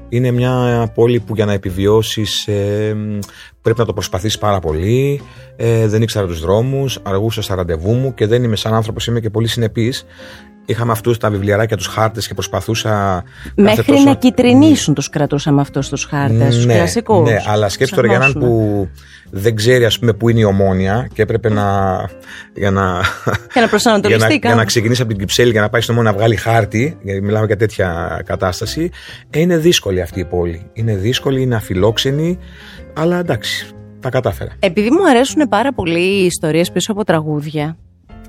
[0.10, 2.96] Είναι μια πόλη που για να επιβιώσεις ε,
[3.62, 5.22] πρέπει να το προσπαθείς πάρα πολύ.
[5.56, 9.20] Ε, δεν ήξερα τους δρόμους, αργούσα στα ραντεβού μου και δεν είμαι σαν άνθρωπος, είμαι
[9.20, 10.06] και πολύ συνεπής.
[10.66, 13.24] Είχαμε αυτούς τα βιβλιαράκια, τους χάρτες και προσπαθούσα.
[13.56, 14.04] Μέχρι τόσο...
[14.04, 17.30] να κυτρινήσουν τους κρατούσαμε αυτούς τους χάρτες, ναι, του κλασικούς.
[17.30, 18.88] Ναι, αλλά σκέψτε τώρα για έναν που
[19.30, 21.96] δεν ξέρει, ας πούμε, πού είναι η ομόνια και έπρεπε να.
[22.56, 23.02] για να,
[23.54, 25.94] για να προσανατολιστεί για, να, για να ξεκινήσει από την Κυψέλη για να πάει στο
[25.94, 28.90] μόνο να βγάλει χάρτη, γιατί μιλάμε για τέτοια κατάσταση.
[29.30, 30.70] Ε, είναι δύσκολη αυτή η πόλη.
[30.74, 32.38] Είναι δύσκολη, είναι αφιλόξενη,
[32.94, 33.68] αλλά εντάξει,
[34.00, 34.52] τα κατάφερα.
[34.60, 37.78] Επειδή μου αρέσουν πάρα πολύ οι ιστορίες πίσω από τραγούδια,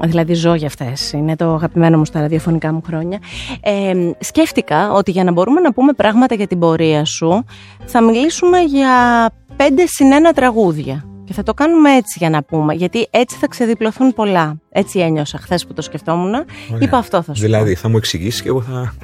[0.09, 3.19] δηλαδή ζω για αυτές, είναι το αγαπημένο μου στα ραδιοφωνικά μου χρόνια,
[3.61, 7.45] ε, σκέφτηκα ότι για να μπορούμε να πούμε πράγματα για την πορεία σου,
[7.85, 11.05] θα μιλήσουμε για πέντε συν ένα τραγούδια.
[11.25, 14.57] Και θα το κάνουμε έτσι για να πούμε, γιατί έτσι θα ξεδιπλωθούν πολλά.
[14.71, 16.35] Έτσι ένιωσα χθες που το σκεφτόμουν.
[16.79, 18.95] Είπα αυτό θα σου Δηλαδή, θα μου εξηγήσεις και εγώ θα.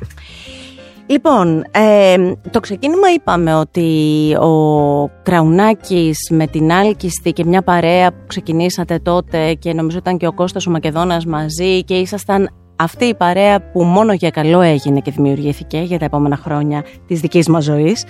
[1.11, 2.17] Λοιπόν, ε,
[2.51, 9.55] το ξεκίνημα είπαμε ότι ο Κραουνάκης με την Άλκιστη και μια παρέα που ξεκινήσατε τότε
[9.55, 13.83] και νομίζω ήταν και ο Κώστας ο Μακεδόνας μαζί και ήσασταν αυτή η παρέα που
[13.83, 18.05] μόνο για καλό έγινε και δημιουργήθηκε για τα επόμενα χρόνια της δικής μας ζωής.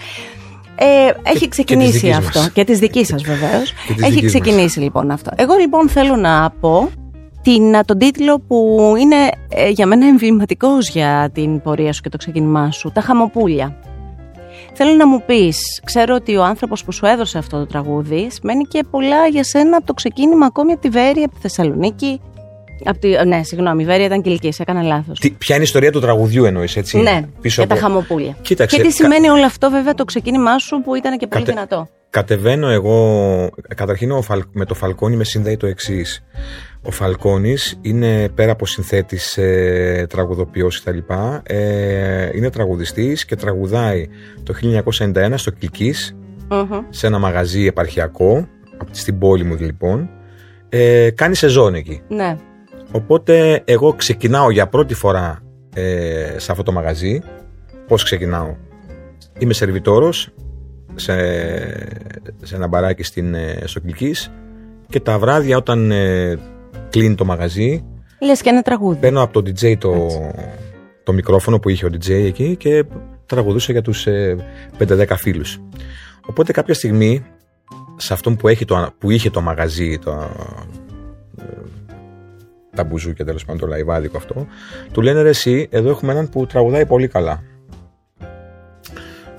[0.75, 2.39] Ε, έχει ξεκινήσει και αυτό.
[2.39, 2.51] Μας.
[2.51, 3.73] Και της δικής σας βεβαίως.
[4.03, 5.31] Έχει ξεκινήσει λοιπόν αυτό.
[5.37, 6.91] Εγώ λοιπόν θέλω να πω
[7.49, 9.17] την, τον τίτλο που είναι
[9.49, 12.91] ε, για μένα εμβληματικός για την πορεία σου και το ξεκίνημά σου.
[12.95, 13.77] Τα χαμοπούλια.
[14.73, 18.65] Θέλω να μου πεις, ξέρω ότι ο άνθρωπος που σου έδωσε αυτό το τραγούδι σημαίνει
[18.65, 22.21] και πολλά για σένα από το ξεκίνημα ακόμη από τη Βέρεια, από τη Θεσσαλονίκη.
[22.85, 25.19] Από τη, ναι, συγγνώμη, η Βέρεια ήταν κυλική, έκανα λάθος.
[25.39, 26.99] Ποια είναι η ιστορία του τραγουδιού, εννοείς, έτσι.
[26.99, 27.75] Ναι, πίσω για από...
[27.75, 28.37] τα χαμοπούλια.
[28.43, 31.53] Κοίταξε, και τι σημαίνει όλο αυτό, βέβαια, το ξεκίνημά σου που ήταν και πολύ Κατε...
[31.53, 31.89] δυνατό.
[32.11, 33.51] Κατεβαίνω εγώ.
[33.75, 34.43] Καταρχήν, ο Φαλ...
[34.53, 36.25] με το Φαλκόνι με συνδέει το εξής.
[36.83, 40.99] Ο Φαλκόνης είναι πέρα από συνθέτης ε, τραγουδοποιός κτλ.
[41.43, 44.09] Ε, είναι τραγουδιστής και τραγουδάει
[44.43, 44.55] το
[45.15, 46.17] 1991 στο κιλκης
[46.89, 48.49] σε ένα μαγαζί επαρχιακό
[48.91, 50.11] στην πόλη μου λοιπόν.
[50.69, 52.03] Ε, κάνει σεζόν εκεί.
[52.09, 52.37] Ναι.
[52.93, 55.43] Οπότε εγώ ξεκινάω για πρώτη φορά
[55.75, 57.21] ε, σε αυτό το μαγαζί.
[57.87, 58.57] Πώς ξεκινάω;
[59.39, 60.31] Είμαι σερβιτόρος
[60.95, 61.15] σε,
[62.43, 64.33] σε ένα μπαράκι στην, ε, στο Κιλκής
[64.89, 66.39] και τα βράδια όταν ε,
[66.91, 67.85] κλείνει το μαγαζί.
[68.21, 68.99] Λες και ένα τραγούδι.
[68.99, 70.07] Παίρνω από το DJ το,
[71.03, 72.85] το μικρόφωνο που είχε ο DJ εκεί και
[73.27, 74.37] τραγουδούσα για τους ε,
[74.79, 75.61] 5-10 φίλους.
[76.27, 77.25] Οπότε κάποια στιγμή
[77.97, 80.31] σε αυτόν που, έχει το, που είχε το μαγαζί, το,
[81.39, 81.45] ε,
[82.75, 84.47] τα μπουζούκια τέλος πάντων, το λαϊβάδικο αυτό,
[84.93, 87.43] του λένε ρε εσύ, εδώ έχουμε έναν που τραγουδάει πολύ καλά.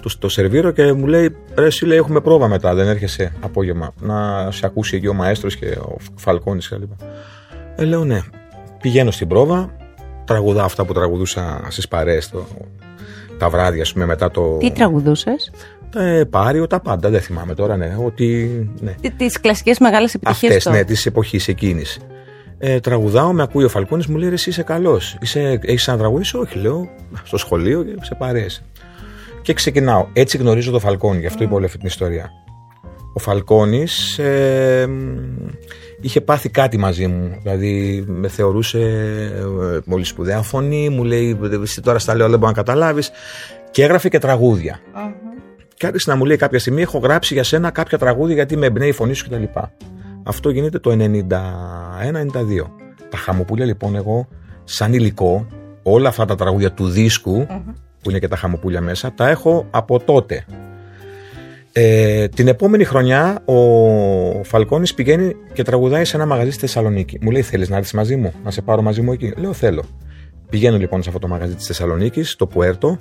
[0.02, 3.94] Τους το σερβίρω και μου λέει: Ρε, εσύ λέει, έχουμε πρόβα μετά, δεν έρχεσαι απόγευμα.
[4.00, 6.92] Να σε ακούσει εκεί ο μαέστρος και ο Φαλκόνης κλπ.
[7.80, 8.20] Ε, λέω ναι.
[8.82, 9.76] Πηγαίνω στην πρόβα,
[10.26, 12.32] τραγουδάω αυτά που τραγουδούσα στις παρέες
[13.38, 14.58] τα βράδια, ας πούμε, μετά το.
[14.58, 15.52] Τι τραγουδούσες,
[15.96, 17.96] Ε, Πάριο, τα πάντα, δεν θυμάμαι τώρα, ναι.
[18.06, 18.96] Ότι, ναι.
[19.18, 20.56] Τι κλασικές μεγάλες επιτυχίες.
[20.56, 22.00] Αυτές, ναι, της εποχής εκείνης.
[22.58, 25.18] Ε, τραγουδάω, με ακούει ο Φαλκόνη, μου λέει: Εσύ είσαι καλός.
[25.62, 26.90] Έχεις τραγουδήσει, Όχι, λέω,
[27.24, 28.64] στο σχολείο και σε παρέες.
[29.42, 30.08] Και ξεκινάω.
[30.14, 32.30] Έτσι γνωρίζω τον Φαλκόνη, γι' αυτό είπα όλη αυτή την ιστορία.
[33.14, 34.88] Ο Φαλκόνης ε,
[36.02, 37.38] είχε πάθει κάτι μαζί μου.
[37.42, 42.52] Δηλαδή με θεωρούσε ε, πολύ σπουδαία φωνή, μου λέει: Εσύ τώρα στα λέω, δεν μπορεί
[42.52, 43.12] να καταλάβεις.
[43.72, 44.80] Και έγραφε και τραγούδια.
[44.80, 45.12] Uh-huh.
[45.76, 48.66] Και άρχισε να μου λέει κάποια στιγμή: Έχω γράψει για σένα κάποια τραγούδια γιατί με
[48.66, 49.44] εμπνέει η φωνή σου κτλ.
[50.24, 51.28] Αυτό γίνεται το 91-92.
[53.10, 54.28] Τα χαμοπούλια λοιπόν εγώ,
[54.64, 55.48] σαν υλικό,
[55.84, 57.74] όλα αυτά τα τραγούδια του δίσκου, uh-huh.
[58.02, 60.46] που είναι και τα χαμοπούλια μέσα, τα έχω από τότε.
[61.72, 67.18] Ε, την επόμενη χρονιά ο Φαλκόνης πηγαίνει και τραγουδάει σε ένα μαγαζί στη Θεσσαλονίκη.
[67.22, 69.84] Μου λέει: Θέλεις να έρθεις μαζί μου, να σε πάρω μαζί μου εκεί; Λέω: Θέλω.
[70.50, 72.98] Πηγαίνω λοιπόν σε αυτό το μαγαζί της Θεσσαλονίκης, το Πουέρτο.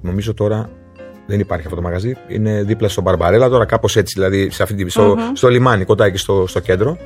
[0.00, 0.70] Νομίζω τώρα
[1.26, 2.16] δεν υπάρχει αυτό το μαγαζί.
[2.28, 5.32] Είναι δίπλα στο Μπαρμπαρέλα, τώρα κάπως έτσι, δηλαδή σε αυτή, στο, mm-hmm.
[5.34, 6.96] στο λιμάνι, κοντά εκεί στο, στο κέντρο.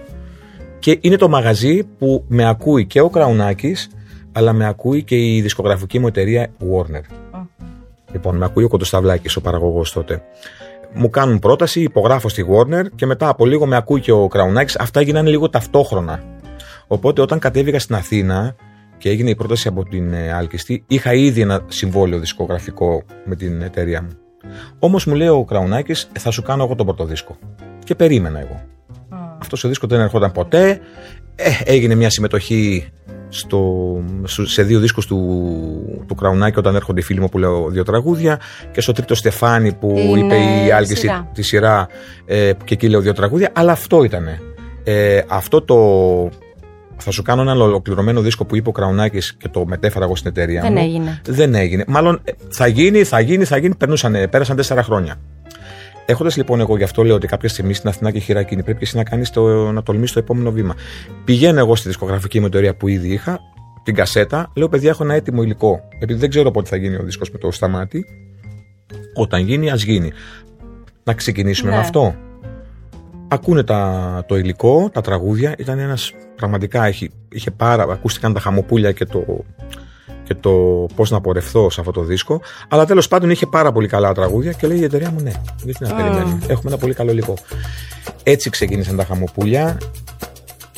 [0.78, 3.88] Και είναι το μαγαζί που με ακούει και ο Κραουνάκης,
[4.32, 7.34] αλλά με ακούει και η δισκογραφική μου εταιρεία Warner.
[7.34, 7.46] Mm.
[8.12, 10.22] Λοιπόν, με ακούει ο Κοντοσταυλάκης, ο παραγωγός τότε
[10.92, 14.76] μου κάνουν πρόταση, υπογράφω στη Warner και μετά από λίγο με ακούει και ο Κραουνάκης.
[14.76, 16.22] Αυτά έγιναν λίγο ταυτόχρονα.
[16.86, 18.54] Οπότε όταν κατέβηκα στην Αθήνα
[18.98, 23.62] και έγινε η πρόταση από την ε, Άλκηστη, είχα ήδη ένα συμβόλαιο δισκογραφικό με την
[23.62, 24.10] εταιρεία μου.
[24.78, 27.36] Όμως μου λέει ο Κραουνάκης, θα σου κάνω εγώ τον πρώτο δίσκο.
[27.84, 28.62] Και περίμενα εγώ.
[29.10, 29.16] Mm.
[29.38, 30.80] Αυτό ο δίσκο δεν ερχόταν ποτέ.
[31.34, 32.88] Ε, έγινε μια συμμετοχή
[33.28, 33.84] στο,
[34.24, 35.18] σε δύο δίσκους του,
[36.06, 38.40] του Κραουνάκη όταν έρχονται οι φίλοι μου που λέω δύο τραγούδια
[38.72, 40.34] και στο τρίτο Στεφάνι που Την, είπε
[40.66, 41.30] η άλλη σειρά.
[41.34, 41.88] τη σειρά
[42.26, 44.28] ε, και εκεί λέω δύο τραγούδια αλλά αυτό ήταν
[44.84, 45.76] ε, αυτό το
[47.00, 50.30] θα σου κάνω ένα ολοκληρωμένο δίσκο που είπε ο Κραουνάκης και το μετέφερα εγώ στην
[50.30, 50.78] εταιρεία Δεν μου.
[50.82, 51.20] έγινε.
[51.26, 51.84] Δεν έγινε.
[51.86, 53.74] Μάλλον ε, θα γίνει, θα γίνει, θα γίνει.
[53.74, 55.14] Περνούσαν, πέρασαν τέσσερα χρόνια.
[56.10, 58.84] Έχοντας λοιπόν εγώ γι' αυτό λέω ότι κάποια στιγμή στην Αθηνά και χειράκι πρέπει και
[58.84, 60.74] εσύ να κάνεις το, να τολμήσεις το επόμενο βήμα.
[61.24, 63.38] Πηγαίνω εγώ στη δισκογραφική μου εταιρεία που ήδη είχα,
[63.82, 65.80] την κασέτα, λέω παιδιά έχω ένα έτοιμο υλικό.
[65.98, 68.04] Επειδή δεν ξέρω πότε θα γίνει ο δίσκος με το σταμάτη.
[69.14, 70.12] Όταν γίνει, ας γίνει.
[71.04, 71.76] Να ξεκινήσουμε Ναι.
[71.76, 72.14] με αυτό.
[73.28, 75.54] Ακούνε τα, το υλικό, τα τραγούδια.
[75.58, 79.44] Ήταν ένας πραγματικά, έχει, είχε πάρα, ακούστηκαν τα χαμοπούλια και το,
[80.28, 80.50] και το
[80.94, 82.40] πώς να πορευθώ σε αυτό το δίσκο.
[82.68, 85.32] Αλλά τέλος πάντων είχε πάρα πολύ καλά τραγούδια και λέει η εταιρεία μου ναι.
[85.64, 85.96] Γιατί να Mm.
[85.96, 86.38] περιμένουμε.
[86.46, 87.34] Έχουμε ένα πολύ καλό υλικό.
[88.22, 89.76] Έτσι ξεκίνησαν τα χαμοπούλια.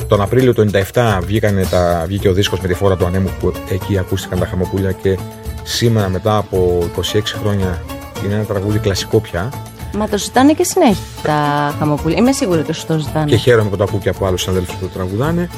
[0.07, 3.53] Τον Απρίλιο του 97 βγήκανε τα, βγήκε ο δίσκος με τη φόρα του ανέμου που
[3.69, 5.17] εκεί ακούστηκαν τα χαμοπούλια και
[5.63, 6.83] σήμερα μετά από
[7.13, 7.81] 26 χρόνια
[8.25, 9.49] είναι ένα τραγούδι κλασικό πια
[9.97, 11.35] Μα το ζητάνε και συνέχεια τα
[11.79, 12.17] χαμοπούλια.
[12.17, 13.25] Είμαι σίγουρη ότι σου το ζητάνε.
[13.25, 15.49] και χαίρομαι που το ακούω και από άλλους συναδέλφους που το τραγουδάνε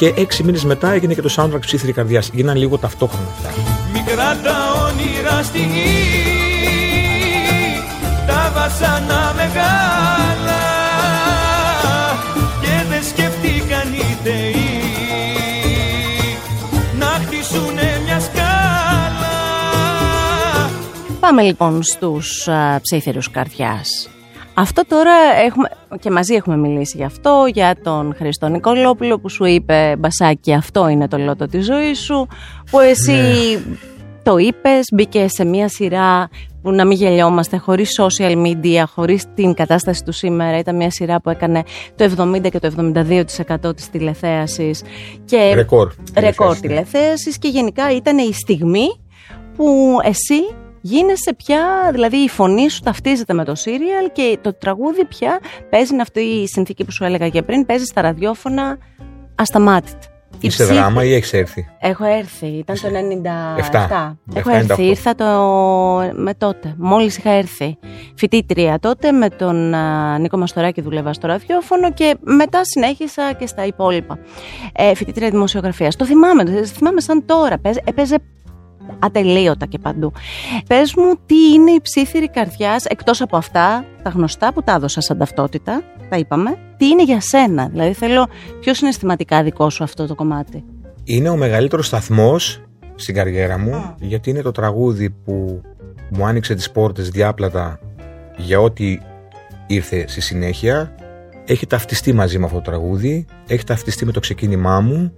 [0.00, 2.30] και έξι μήνες μετά έγινε και το soundtrack ψήθυρη καρδιάς.
[2.32, 3.62] Γίναν λίγο ταυτόχρονα αυτά.
[3.92, 4.56] Μικρά τα
[4.88, 6.22] όνειρα στη γη
[8.26, 10.60] Τα βασανά μεγάλα
[12.60, 14.68] Και δεν σκεφτήκαν οι θεοί
[16.98, 19.38] Να χτίσουνε μια σκάλα
[21.20, 24.08] Πάμε λοιπόν στους α, ψήθυρους καρδιάς.
[24.60, 25.68] Αυτό τώρα έχουμε,
[26.00, 30.88] και μαζί έχουμε μιλήσει γι' αυτό, για τον Χριστό Νικολόπουλο που σου είπε «Μπασάκι, αυτό
[30.88, 32.26] είναι το λότο της ζωής σου»,
[32.70, 33.14] που εσύ
[34.22, 36.28] το είπες, μπήκε σε μια σειρά
[36.62, 40.58] που να μην γελιόμαστε, χωρίς social media, χωρίς την κατάσταση του σήμερα.
[40.58, 41.62] Ήταν μια σειρά που έκανε
[41.94, 44.82] το 70 και το 72% της τηλεθέασης.
[45.24, 45.92] Και Ρεκόρ.
[46.16, 46.68] ρεκόρ τηλεθέασης, ναι.
[46.68, 48.86] τηλεθέασης και γενικά ήταν η στιγμή
[49.56, 55.04] που εσύ γίνεσαι πια, δηλαδή η φωνή σου ταυτίζεται με το σύριαλ και το τραγούδι
[55.04, 55.40] πια
[55.70, 58.78] παίζει είναι αυτή η συνθήκη που σου έλεγα και πριν, παίζει στα ραδιόφωνα
[59.34, 59.98] ασταμάτητα.
[60.42, 63.58] Η Είσαι ψήφη- δράμα ή έχεις έρθει; Έχω έρθει, ήταν το 97.
[63.58, 64.18] Εφτά.
[64.34, 65.24] Έχω 97, έρθει, ήρθα το...
[66.14, 66.74] με τότε.
[66.78, 67.78] Μόλις είχα έρθει.
[68.14, 73.66] Φοιτήτρια τότε με τον α, Νίκο Μαστοράκη δούλευα στο ραδιόφωνο και μετά συνέχισα και στα
[73.66, 74.18] υπόλοιπα.
[74.72, 75.96] Ε, φοιτήτρια δημοσιογραφίας.
[75.96, 77.58] Το θυμάμαι, το θυμάμαι σαν τώρα.
[77.58, 78.16] Παίζε, έπαιζε
[78.98, 80.12] ατελείωτα και παντού.
[80.66, 85.00] Πες μου τι είναι η ψήθυρη καρδιάς εκτός από αυτά τα γνωστά που τα έδωσα
[85.00, 86.58] σαν ταυτότητα, τα είπαμε.
[86.76, 88.26] Τι είναι για σένα, δηλαδή θέλω
[88.60, 90.64] πιο συναισθηματικά δικό σου αυτό το κομμάτι.
[91.04, 92.62] Είναι ο μεγαλύτερος σταθμός
[92.94, 95.60] στην καριέρα μου γιατί είναι το τραγούδι που
[96.10, 97.80] μου άνοιξε τις πόρτες διάπλατα
[98.36, 98.98] για ό,τι
[99.66, 100.94] ήρθε στη συνέχεια.
[101.44, 105.12] Έχει ταυτιστεί μαζί με αυτό το τραγούδι, έχει ταυτιστεί με το ξεκίνημά μου,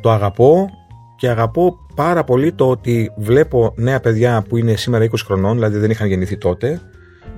[0.00, 0.68] το αγαπώ
[1.16, 5.78] και αγαπώ πάρα πολύ το ότι βλέπω νέα παιδιά που είναι σήμερα 20 χρονών, δηλαδή
[5.78, 6.80] δεν είχαν γεννηθεί τότε,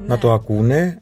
[0.07, 1.01] να το ακούνε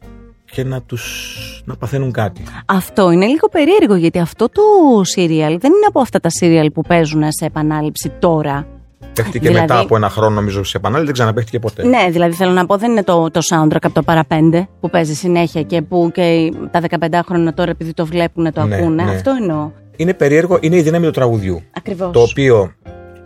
[0.53, 1.35] και να τους
[1.65, 2.43] να παθαίνουν κάτι.
[2.67, 4.63] Αυτό είναι λίγο περίεργο γιατί αυτό το
[5.05, 8.67] σύριαλ δεν είναι από αυτά τα σύριαλ που παίζουν σε επανάληψη τώρα.
[9.15, 11.87] Παίχτηκε Δηλαδή- μετά από ένα χρόνο νομίζω σε επανάληψη, δεν ξαναπαίχτηκε ποτέ.
[11.87, 15.15] Ναι, δηλαδή θέλω να πω δεν είναι το, το soundtrack από το παραπέντε που παίζει
[15.15, 19.03] συνέχεια και που και τα 15 χρόνια τώρα επειδή το βλέπουν το Ναι, ακούνε.
[19.05, 19.11] ναι.
[19.11, 19.71] Αυτό εννοώ.
[19.97, 21.63] Είναι περίεργο, είναι η δύναμη του τραγουδιού.
[21.77, 22.11] Ακριβώς.
[22.13, 22.73] Το οποίο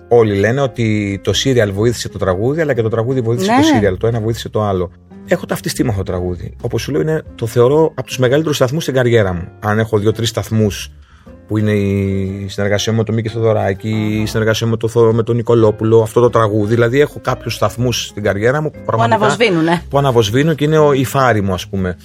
[0.09, 3.57] όλοι λένε ότι το σύριαλ βοήθησε το τραγούδι, αλλά και το τραγούδι βοήθησε Ναι.
[3.59, 3.97] το σύριαλ.
[3.97, 4.91] Το ένα βοήθησε το άλλο.
[5.29, 6.55] Έχω ταυτιστεί με αυτό το τραγούδι.
[6.61, 9.49] Όπως σου λέω, είναι, το θεωρώ από τους μεγαλύτερους σταθμούς στην καριέρα μου.
[9.61, 10.91] Αν έχω δύο-τρεις σταθμούς
[11.47, 15.13] που είναι η συνεργασία μου με τον Μίκη Θοδωράκη, η συνεργασία μου με τον, Θο-
[15.13, 16.75] με τον Νικολόπουλο, αυτό το τραγούδι.
[16.75, 19.83] Δηλαδή, έχω κάποιους σταθμούς στην καριέρα μου που Που πραγματικά αναβοσβήνουνε.
[19.91, 21.97] που αναβοσβήνω και είναι ο, η φάρη μου, ας πούμε.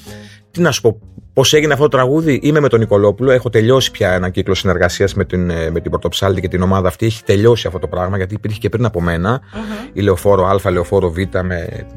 [0.53, 0.99] Τι να σου πω,
[1.33, 3.31] πώς έγινε αυτό το τραγούδι, είμαι με τον Νικολόπουλο.
[3.31, 6.87] Έχω τελειώσει πια ένα κύκλο συνεργασίας με την, ε, με την Πρωτοψάλτη και την ομάδα
[6.87, 7.05] αυτή.
[7.05, 9.41] Έχει τελειώσει αυτό το πράγμα γιατί υπήρχε και πριν από μένα.
[9.93, 11.87] Η Λεωφόρο Α, Λεωφόρο Β με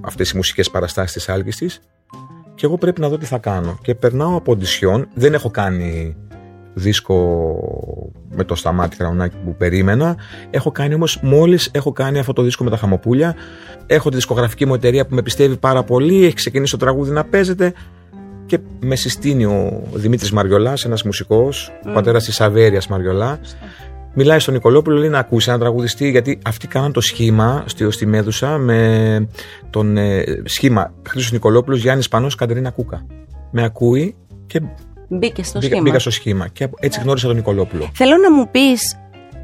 [0.00, 1.80] αυτές οι μουσικές παραστάσεις της άλκης της.
[2.54, 3.78] Και εγώ πρέπει να δω τι θα κάνω.
[3.82, 5.08] Και περνάω από οντισιόν.
[5.14, 6.16] Δεν έχω κάνει
[6.74, 7.58] δίσκο
[8.34, 10.16] με το σταμάτη Κραουνάκη που περίμενα.
[10.50, 13.34] Έχω κάνει όμως, μόλις έχω κάνει αυτό το δίσκο με τα χαμοπούλια,
[13.86, 17.24] έχω τη δισκογραφική μου εταιρεία που με πιστεύει πάρα πολύ, έχει ξεκινήσει το τραγούδι να
[17.24, 17.72] παίζεται
[18.46, 23.38] και με συστήνει ο Δημήτρης Μαριολάς, ένας μουσικός, ο πατέρας της Αβέρεια Μαριολά.
[24.14, 28.06] Μιλάει στον Νικολόπουλο, λέει να ακούσει ένα τραγουδιστή, γιατί αυτοί κάναν το σχήμα στη, στη
[28.06, 29.28] Μέδουσα με
[29.70, 33.06] τον ε, σχήμα Χρήσο Νικολόπουλος, Γιάννης Πανός, Κατερίνα Κούκα.
[33.50, 34.14] Με ακούει
[34.46, 34.60] και
[35.14, 35.82] Μπήκε στο μπήκα, σχήμα.
[35.82, 36.48] μπήκα στο σχήμα.
[36.48, 37.90] Και έτσι γνώρισα τον Νικολόπουλο.
[37.94, 38.96] Θέλω να μου πεις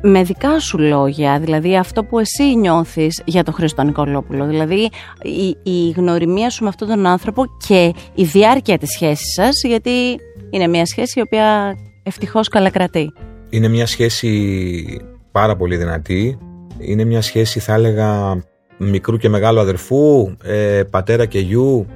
[0.02, 4.90] με δικά σου λόγια, δηλαδή αυτό που εσύ νιώθεις για τον Χρήστο Νικολόπουλο, δηλαδή
[5.22, 10.16] η, η γνωριμία σου με αυτόν τον άνθρωπο και η διάρκεια της σχέσης σας, γιατί
[10.50, 13.12] είναι μια σχέση η οποία ευτυχώς καλά κρατεί.
[13.50, 15.00] Είναι μια σχέση
[15.32, 16.38] πάρα πολύ δυνατή.
[16.78, 18.40] Είναι μια σχέση, θα έλεγα,
[18.76, 21.86] μικρού και μεγάλου αδερφού, ε, πατέρα και γιου.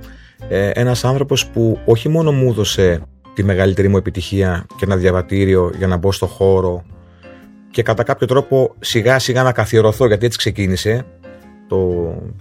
[0.48, 3.02] Ε, ένας άνθρωπος που όχι μόνο μου έδωσε
[3.34, 6.84] τη μεγαλύτερη μου επιτυχία και ένα διαβατήριο για να μπω στο χώρο
[7.70, 11.04] και κατά κάποιο τρόπο σιγά σιγά να καθιερωθώ γιατί έτσι ξεκίνησε
[11.68, 11.76] το,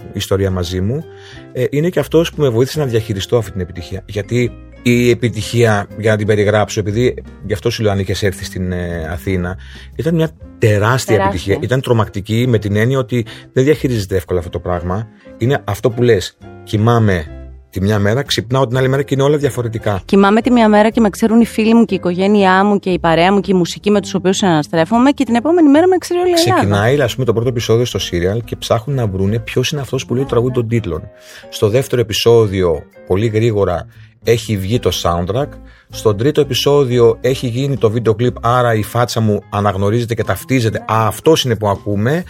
[0.08, 1.04] η ιστορία μαζί μου
[1.54, 4.51] ε, είναι και αυτός που με βοήθησε να διαχειριστώ αυτή την επιτυχία γιατί
[4.84, 8.71] η επιτυχία, για να την περιγράψω, επειδή γι' αυτό σου λέω αν είχες έρθει στην
[8.71, 9.58] ε, Αθήνα,
[9.95, 11.15] ήταν μια τεράστια, Τεράστια.
[11.15, 11.58] επιτυχία.
[11.62, 15.08] Ήταν τρομακτική με την έννοια ότι δεν διαχειρίζεται εύκολα αυτό το πράγμα.
[15.38, 16.38] Είναι αυτό που λες.
[16.63, 17.40] Κοιμάμαι
[17.72, 20.02] τη μια μέρα, ξυπνάω την άλλη μέρα και είναι όλα διαφορετικά.
[20.06, 22.90] Κοιμάμαι τη μία μέρα και με ξέρουν οι φίλοι μου και η οικογένειά μου και
[22.90, 25.98] η παρέα μου και η μουσική με τους οποίους συναναστρέφομαι και την επόμενη μέρα με
[25.98, 26.60] ξέρει όλη η Ελλάδα.
[26.60, 30.06] Ξεκινάει, ας πούμε, το πρώτο επεισόδιο στο serial και ψάχνουν να βρούνε ποιος είναι αυτός
[30.06, 31.10] που λέει το τραγούδι των τίτλων.
[31.50, 33.88] Στο δεύτερο επεισόδιο, πολύ γρήγορα,
[34.24, 35.48] έχει βγει το soundtrack.
[35.90, 40.78] Στο τρίτο επεισόδιο έχει γίνει το βίντεο κλιπ, άρα η φάτσα μου αναγνωρίζεται και ταυτίζεται.
[40.78, 42.24] Α, αυτός είναι που ακούμε.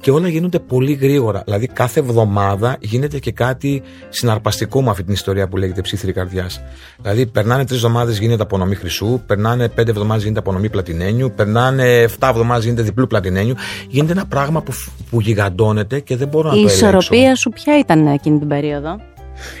[0.00, 1.42] Και όλα γίνονται πολύ γρήγορα.
[1.44, 6.60] Δηλαδή, κάθε εβδομάδα γίνεται και κάτι συναρπαστικό με αυτή την ιστορία που λέγεται ψήθυρη καρδιάς.
[7.00, 12.28] Δηλαδή, περνάνε τρεις εβδομάδες γίνεται απονομή χρυσού, περνάνε πέντε εβδομάδες γίνεται απονομή πλατινένιου, περνάνε 7
[12.28, 13.54] εβδομάδες γίνεται διπλού πλατινένιου.
[13.88, 14.72] Γίνεται ένα πράγμα που,
[15.10, 16.86] που γιγαντώνεται και δεν μπορώ να Η το ελέγξω.
[16.86, 19.00] ισορροπία σου ποια ήταν εκείνη την περίοδο;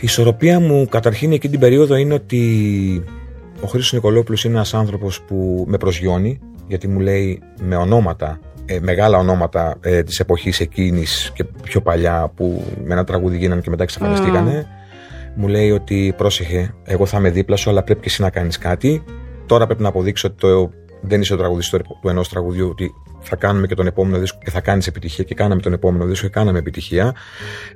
[0.00, 3.04] ισορροπία μου καταρχήν εκείνη την περίοδο είναι ότι
[3.60, 8.78] ο Χρήστος Νικολόπουλος είναι ένας άνθρωπος που με προσγειώνει γιατί μου λέει με ονόματα, ε,
[8.80, 13.70] μεγάλα ονόματα ε, της εποχής εκείνης και πιο παλιά που με ένα τραγούδι γίνανε και
[13.70, 14.66] μετά εξαφανιστήκανε.
[15.34, 18.58] Μου λέει ότι πρόσεχε, εγώ θα είμαι δίπλα σου αλλά πρέπει και εσύ να κάνεις
[18.58, 19.02] κάτι.
[19.46, 22.94] Τώρα πρέπει να αποδείξω ότι το, δεν είσαι ο τραγουδιστής του του ενός τραγουδιού ότι
[23.20, 26.26] θα κάνουμε και τον επόμενο δίσκο και θα κάνεις επιτυχία και κάναμε τον επόμενο δίσκο
[26.26, 27.14] και κάναμε επιτυχία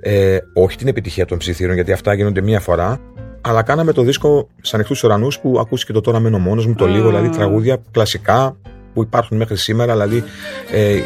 [0.01, 3.01] ε, όχι την επιτυχία των ψιθύρων, γιατί αυτά γίνονται μία φορά.
[3.41, 6.87] Αλλά κάναμε το δίσκο σε ανοιχτού ουρανούς που ακούστηκε το τώρα μένω μόνος μου, το
[6.87, 8.57] λίγο, δηλαδή τραγούδια κλασικά
[8.95, 10.25] που υπάρχουν μέχρι σήμερα, δηλαδή
[10.73, 11.01] ε,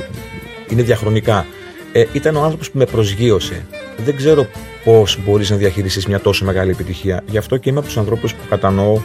[0.68, 1.46] είναι διαχρονικά.
[1.92, 3.66] Ε, ήταν ο άνθρωπος που με προσγείωσε.
[4.04, 4.46] Δεν ξέρω
[4.84, 7.22] πώς μπορείς να διαχειριστείς μια τόσο μεγάλη επιτυχία.
[7.26, 9.00] Γι' αυτό και είμαι από τους ανθρώπους που κατανοώ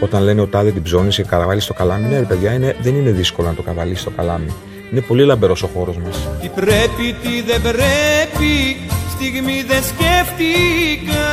[0.00, 2.08] όταν λένε ο τάδε την ψώνησε, καραβάλει στο καλάμι.
[2.08, 4.52] Ναι, ρε παιδιά, είναι, δεν είναι δύσκολο να το καβαλήσει στο καλάμι.
[4.92, 6.28] Είναι πολύ λαμπερός ο χώρος μας.
[6.40, 8.76] Τι πρέπει, τι δεν πρέπει,
[9.18, 11.28] στιγμή δεν σκέφτηκα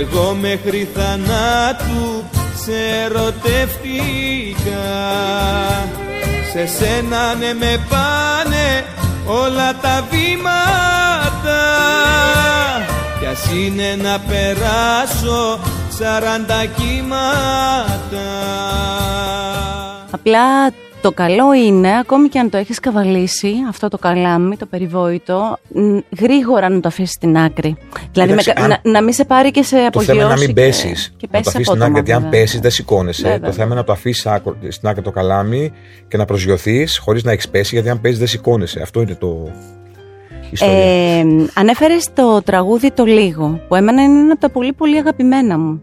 [0.00, 2.24] Εγώ μέχρι θανάτου
[2.64, 4.84] σε ερωτεύτηκα
[6.52, 8.84] Σε σένα ναι με πάνε
[9.24, 11.64] όλα τα βήματα
[13.20, 15.60] Κι ας είναι να περάσω
[15.98, 18.26] σαράντα κύματα
[20.10, 20.40] Απλά
[21.00, 25.98] το καλό είναι, ακόμη και αν το έχεις καβαλήσει, αυτό το καλάμι, το περιβόητο, μ,
[26.20, 27.76] γρήγορα να το αφήσεις στην άκρη.
[28.12, 30.06] Δηλαδή Κοίταξε, με κα- αν- να, να μην σε πάρει και σε Το απογειώσει.
[30.18, 31.14] θέμα είναι να μην και- πέσεις.
[31.16, 33.22] Και Να το πέσεις αφήσεις στην άκρη, γιατί αν πέσεις δεν σηκώνεσαι.
[33.22, 33.40] Βέβαια.
[33.48, 34.26] Το θέμα είναι να το αφήσεις
[34.68, 35.72] στην άκρη το καλάμι
[36.08, 38.80] και να προσγειωθείς χωρίς να έχεις πέσει, γιατί αν πέσεις δεν σηκώνεσαι.
[38.82, 39.50] Αυτό είναι το.
[40.42, 40.74] η ιστορία.
[40.76, 45.58] Ε, ανέφερες το τραγούδι το λίγο, που εμένα είναι ένα από τα πολύ πολύ αγαπημένα
[45.58, 45.82] μου.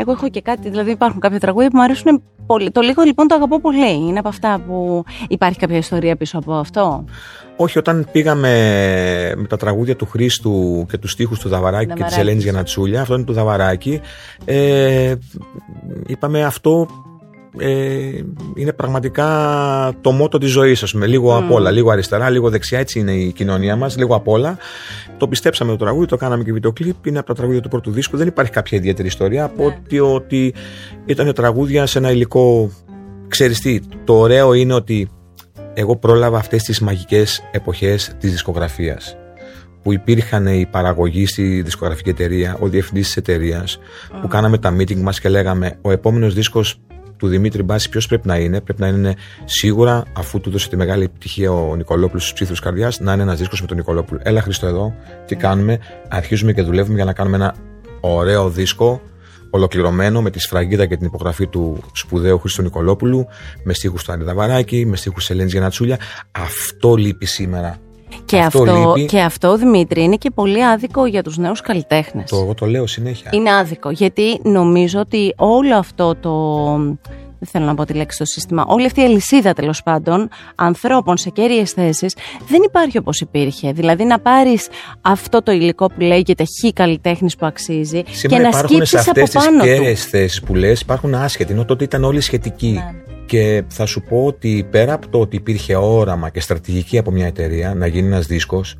[0.00, 2.70] Εγώ έχω και κάτι, δηλαδή υπάρχουν κάποια τραγούδια που μου αρέσουν πολύ.
[2.70, 3.92] Το λίγο λοιπόν το αγαπώ πολύ.
[3.94, 7.04] Είναι από αυτά που υπάρχει κάποια ιστορία πίσω από αυτό;
[7.56, 8.48] Όχι, όταν πήγαμε
[9.36, 12.22] με τα τραγούδια του Χρήστου και τους στίχους του Δαβαράκη και της Δαβαράκης.
[12.22, 14.00] Ελένης Γιανατσούλια, αυτό είναι του Δαβαράκη,
[14.44, 15.14] ε,
[16.06, 16.88] είπαμε αυτό
[17.58, 17.68] ε,
[18.54, 19.26] είναι πραγματικά
[20.00, 21.06] το μότο της ζωής, ας πούμε.
[21.06, 24.58] Λίγο απ' όλα, λίγο αριστερά, λίγο δεξιά, έτσι είναι η κοινωνία μας, λίγο απ' όλα.
[25.16, 27.90] Το πιστέψαμε το τραγούδι, το κάναμε και βίντεο κλιπ, είναι από τα τραγούδια του πρώτου
[27.90, 29.74] δίσκου, δεν υπάρχει κάποια ιδιαίτερη ιστορία από Ναι.
[29.74, 30.54] ότι, ότι
[31.06, 32.70] ήταν τραγούδια σε ένα υλικό.
[33.28, 35.08] Ξέρεις τι, το ωραίο είναι ότι
[35.74, 39.16] εγώ πρόλαβα αυτές τις μαγικές εποχές της δισκογραφίας
[39.82, 43.78] που υπήρχαν οι παραγωγοί στη δισκογραφική εταιρεία, ο διευθυντής της εταιρείας,
[44.20, 46.80] που κάναμε τα meeting μας και λέγαμε ο επόμενος δίσκος
[47.18, 50.76] του Δημήτρη Μπάση ποιος πρέπει να είναι, πρέπει να είναι σίγουρα αφού του δώσε τη
[50.76, 54.20] μεγάλη επιτυχία ο Νικολόπουλος στους ψήθους καρδιάς να είναι ένας δίσκος με τον Νικολόπουλο.
[54.22, 54.94] Έλα Χριστό εδώ,
[55.26, 55.78] τι κάνουμε,
[56.08, 57.54] αρχίζουμε και δουλεύουμε για να κάνουμε ένα
[58.00, 59.00] ωραίο δίσκο
[59.50, 63.26] ολοκληρωμένο με τη σφραγίδα και την υπογραφή του σπουδαίου Χρήστο Νικολόπουλου,
[63.64, 65.98] με στίχους του Αριδαβαράκη, με στίχους της Ελένης Γιανατσούλια.
[66.30, 67.87] Αυτό λείπει σήμερα.
[68.24, 69.06] Και Αυτό αυτό, λείπει.
[69.08, 72.30] και αυτό, Δημήτρη, είναι και πολύ άδικο για τους νέους καλλιτέχνες.
[72.30, 73.30] Το, εγώ το λέω συνέχεια.
[73.34, 76.64] Είναι άδικο, γιατί νομίζω ότι όλο αυτό το.
[77.40, 78.64] Δεν θέλω να πω τη λέξη στο σύστημα.
[78.68, 82.16] Όλη αυτή η αλυσίδα τέλος πάντων ανθρώπων σε κέρυες θέσεις
[82.48, 83.72] δεν υπάρχει όπως υπήρχε.
[83.72, 84.68] Δηλαδή να πάρεις
[85.00, 89.08] αυτό το υλικό που λέγεται χ καλλιτέχνης που αξίζει Σήμερα και να υπάρχουν σε σκύψεις
[89.08, 89.64] από αυτές τις πάνω του.
[89.64, 92.70] κέρυες θέσεις που λες υπάρχουν άσχετοι, ενώ τότε ήταν όλοι σχετικοί.
[92.70, 93.16] Ναι.
[93.28, 97.26] Και θα σου πω ότι πέρα από το ότι υπήρχε όραμα και στρατηγική από μια
[97.26, 98.74] εταιρεία να γίνει ένας δίσκος,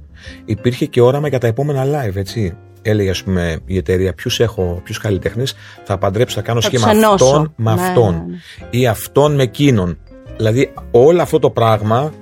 [0.44, 2.56] υπήρχε και όραμα για τα επόμενα live, έτσι.
[2.82, 6.88] Έλεγε, ας πούμε, η εταιρεία, ποιους έχω, ποιους καλλιτέχνες, θα παντρέψω, θα κάνω Θα σχήμα
[6.90, 7.24] τους ενώσω.
[7.24, 8.14] αυτόν με Ναι, αυτόν.
[8.14, 8.36] ναι, ναι.
[8.70, 9.98] Ή αυτόν με εκείνον.
[10.36, 12.12] Δηλαδή, όλο αυτό το πράγμα,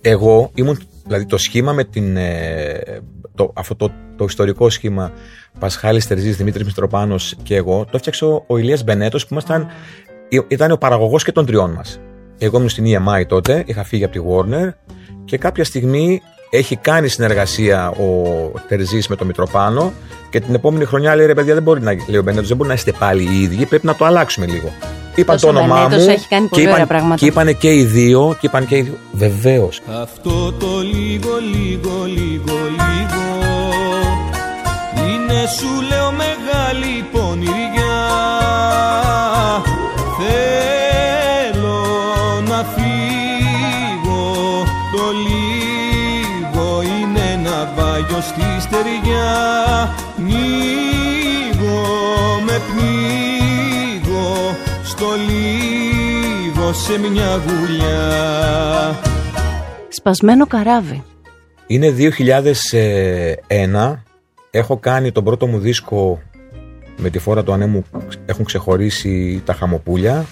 [0.00, 0.78] εγώ ήμουν.
[1.06, 2.16] Δηλαδή, το σχήμα με την.
[2.16, 3.00] ε,
[3.34, 5.12] το, αυτό το, το ιστορικό σχήμα
[5.58, 9.66] Πασχάλης Τερζής, Δημήτρης Μητροπάνος και εγώ, το έφτιαξε ο, ο Ηλίας Μπενέτος που ήμασταν.
[10.48, 12.00] Ήταν ο παραγωγός και των τριών μας.
[12.38, 14.72] Εγώ ήμουν στην EMI τότε, είχα φύγει από τη Warner
[15.24, 18.22] και κάποια στιγμή έχει κάνει συνεργασία ο
[18.68, 19.92] Τερζής με τον Μητροπάνο
[20.30, 22.68] και την επόμενη χρονιά λέει ρε παιδιά δεν μπορεί να, λέει ο Μπενέτος, δεν μπορεί
[22.68, 24.72] να είστε πάλι οι ίδιοι, πρέπει να το αλλάξουμε λίγο.
[25.14, 27.16] Είπαν το όνομά μου έχει κάνει και, πολύ ωραία είπαν, πράγματα.
[27.16, 28.98] και είπανε και οι δύο και είπαν και οι δύο.
[29.12, 29.80] Βεβαίως.
[30.02, 33.24] Αυτό το λίγο, λίγο, λίγο, λίγο
[34.96, 35.95] Είναι σου λέω
[56.66, 59.00] λίγο σε μια γουλιά
[59.88, 61.02] Σπασμένο καράβι.
[61.66, 61.94] Είναι
[63.48, 63.96] 2001.
[64.50, 66.20] Έχω κάνει τον πρώτο μου δίσκο
[66.96, 67.84] με τη φόρα του ανέμου.
[68.26, 70.26] Έχουν ξεχωρίσει τα χαμοπούλια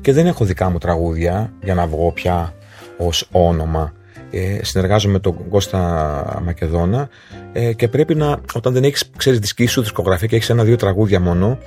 [0.00, 2.54] και δεν έχω δικά μου τραγούδια για να βγω πια
[2.96, 3.92] ως όνομα.
[4.30, 7.08] Ε, συνεργάζομαι με τον Κώστα Μακεδόνα
[7.52, 11.20] ε, και πρέπει να, όταν δεν έχεις, ξέρεις, δική σου δισκογραφία και έχεις ένα-δύο τραγούδια
[11.20, 11.58] μόνο,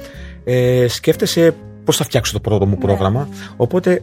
[0.43, 1.55] ε, σκέφτεσαι
[1.89, 3.29] πώς θα φτιάξω το πρώτο μου πρόγραμμα.
[3.57, 4.01] Οπότε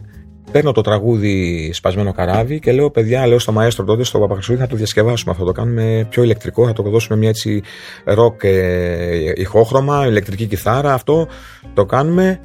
[0.51, 4.67] παίρνω το τραγούδι Σπασμένο καράβι και λέω: Παιδιά, λέω στο μαέστρο τότε, στο Παπαχρυσούδη, θα
[4.67, 5.45] το διασκευάσουμε αυτό.
[5.45, 7.61] Το κάνουμε πιο ηλεκτρικό, θα το δώσουμε μια έτσι
[8.03, 10.93] ροκ ε, ηχόχρωμα, ηλεκτρική κιθάρα.
[10.93, 11.27] Αυτό
[11.73, 12.39] το κάνουμε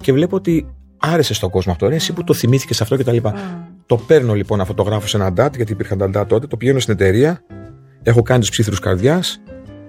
[0.00, 0.66] και βλέπω ότι
[0.98, 1.88] άρεσε στον κόσμο αυτό.
[1.88, 3.16] Ρε, εσύ που το θυμήθηκες αυτό κτλ.
[3.86, 6.56] Το παίρνω λοιπόν αυτό, το γράφω σε ένα DAT, γιατί υπήρχαν τα DAT τότε, το
[6.56, 7.42] πηγαίνω στην εταιρεία,
[8.02, 9.40] έχω κάνει τους ψήθυρους καρδιάς.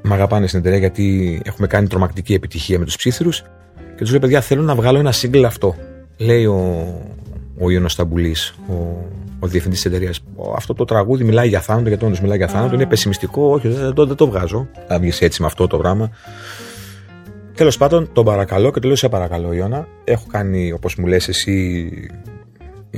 [0.04, 3.44] Μ' αγαπάνε στην εταιρεία γιατί έχουμε κάνει τρομακτική επιτυχία με τους ψήθυρους.
[4.02, 5.76] Και τους λέω: Παιδιά, θέλω να βγάλω ένα single αυτό.
[6.18, 6.86] Λέει ο,
[7.60, 8.74] ο Ιωνος Σταμπουλής, ο,
[9.40, 10.20] ο διευθυντής της εταιρείας.
[10.56, 12.76] Αυτό το τραγούδι μιλάει για θάνατο, γιατί όντω μιλάει για θάνατο.
[12.76, 14.68] Είναι πεσημιστικό, όχι, δεν, το- δεν το βγάζω.
[14.88, 16.10] Θα βγει έτσι με αυτό το πράγμα.
[17.56, 19.88] Τέλος πάντων, τον παρακαλώ και του λέω: Σε παρακαλώ, Ιώνα.
[20.04, 21.90] Έχω κάνει, όπως μου λες, εσύ.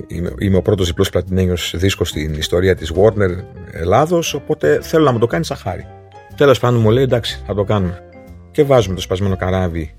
[0.08, 4.34] Είμαι, είμαι ο πρώτος διπλός πλατινένιο δίσκος στην ιστορία της Warner Ελλάδος.
[4.34, 5.86] Οπότε θέλω να μου το κάνεις σαν χάρη.
[6.36, 8.04] Τέλος πάντων, μου λέει: Εντάξει, θα το κάνουμε.
[8.52, 9.94] Και βάζουμε το σπασμένο καράβι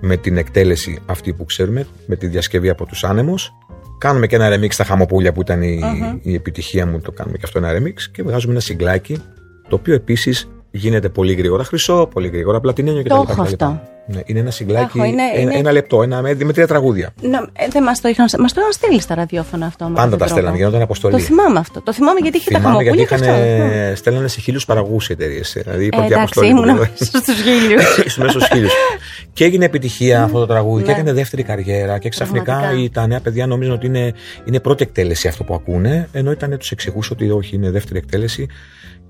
[0.00, 3.52] με την εκτέλεση αυτή που ξέρουμε, με τη διασκευή από τους άνεμους.
[3.98, 5.80] Κάνουμε και ένα remix στα χαμοπούλια που ήταν η,
[6.22, 9.22] η επιτυχία μου, το κάνουμε και αυτό ένα remix και βγάζουμε ένα συγκλάκι,
[9.68, 13.14] το οποίο επίσης γίνεται πολύ γρήγορα χρυσό, πολύ γρήγορα πλατινένιο κτλ.
[13.14, 13.30] Το κτλ.
[13.32, 13.80] έχω αυτό.
[14.06, 17.10] Ναι, είναι ένα συγκλάκι, έχω, είναι- ένα, είναι- ένα λεπτό, ένα, με, με τρία τραγούδια.
[17.22, 19.84] Να, ε, δεν μας το είχαν, μας το είχαν στείλει στα ραδιόφωνα αυτό.
[19.84, 20.68] με Πάντα αυτόν τα τον στέλνανε, τρόπο.
[20.68, 21.14] γινόταν αποστολή.
[21.14, 21.80] Το θυμάμαι αυτό.
[21.80, 23.88] Το θυμάμαι γιατί είχε τα Θυμάμαι γιατί χαμοπούλια και είχαν, αυτό.
[23.88, 23.94] Ναι.
[23.94, 25.56] στέλνανε σε χίλιους παραγωγούς οι εταιρείες.
[25.62, 26.48] Δηλαδή, Ε, είπαν τι εντάξει, αποστολή.
[26.48, 27.82] ήμουν που- στους χίλιους.
[28.00, 28.72] Στους μέσου χίλιους.
[29.32, 30.96] και έγινε επιτυχία αυτό το τραγούδι και Ναι.
[30.96, 31.98] έκανε δεύτερη καριέρα.
[31.98, 32.82] Και ξαφνικά Πραγματικά.
[32.82, 34.12] οι- τα νέα παιδιά νόμιζαν ότι είναι,
[34.44, 36.08] είναι πρώτη εκτέλεση αυτό που ακούνε.
[36.12, 38.46] Ενώ ήταν τους εξηγούσε ότι όχι, είναι δεύτερη εκτέλεση.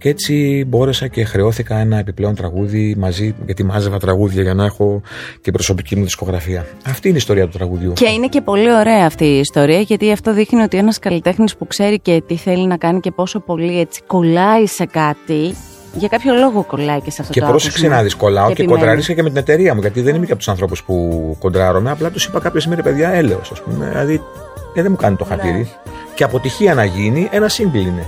[0.00, 5.02] Και έτσι μπόρεσα και χρεώθηκα ένα επιπλέον τραγούδι μαζί, γιατί μάζευα τραγούδια για να έχω
[5.40, 6.66] την προσωπική μου δισκογραφία.
[6.86, 7.92] Αυτή είναι η ιστορία του τραγουδιού.
[7.92, 11.66] Και είναι και πολύ ωραία αυτή η ιστορία γιατί αυτό δείχνει ότι ένας καλλιτέχνης που
[11.66, 15.54] ξέρει και τι θέλει να κάνει και πόσο πολύ έτσι κολλάει σε κάτι
[15.94, 17.96] για κάποιο λόγο κολλάει και σε αυτό Και το πρόσεξε άκουσμα.
[17.96, 18.78] να δεις, κολλάω και, επιμένει.
[18.78, 19.80] κοντράρισα και με την εταιρεία μου.
[19.80, 21.90] Γιατί δεν είμαι και από τους ανθρώπους που κοντράρομαι.
[21.90, 23.88] Απλά τους είπα κάποια στιγμή, ρε παιδιά, έλεος, ας πούμε.
[23.88, 24.22] Δηλαδή,
[24.74, 25.58] ε, δεν μου κάνει το χατήρι.
[25.58, 25.66] Ναι.
[26.14, 28.06] Και αποτυχία να γίνει, ένα σύγκλι είναι.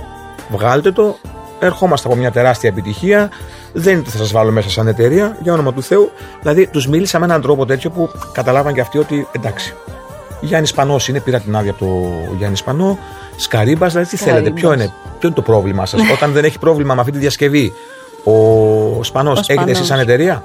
[0.51, 1.17] Βγάλτε το,
[1.65, 3.29] ερχόμαστε από μια τεράστια επιτυχία.
[3.73, 6.11] Δεν είναι ότι θα σας βάλω μέσα σαν εταιρεία, για όνομα του Θεού.
[6.41, 9.73] Δηλαδή, τους μίλησα με έναν τρόπο τέτοιο που καταλάβαν και αυτοί ότι εντάξει.
[10.41, 11.91] Γιάννης Πανός είναι, πήρα την άδεια από το
[12.37, 12.97] Γιάννης Πανό.
[13.35, 14.85] Σκαρίμπας, δηλαδή τι θέλετε, ποιο Σκαρίμπας.
[14.85, 17.73] είναι, ποιο είναι το πρόβλημά σας; Όταν δεν έχει πρόβλημα με αυτή τη διασκευή,
[18.23, 18.33] ο
[19.03, 19.77] Σπανός, Ο έχετε Σπανός.
[19.77, 20.43] εσεί σαν εταιρεία;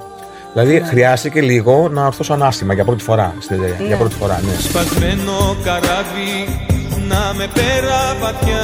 [0.53, 3.87] Δηλαδή, χρειάστηκε λίγο να ορθώσω ανάστημα για πρώτη φορά στην εταιρεία.
[3.87, 4.61] Για πρώτη φορά, ναι.
[4.61, 6.67] Σπασμένο καράβι
[7.07, 8.63] να με πέρα βαθιά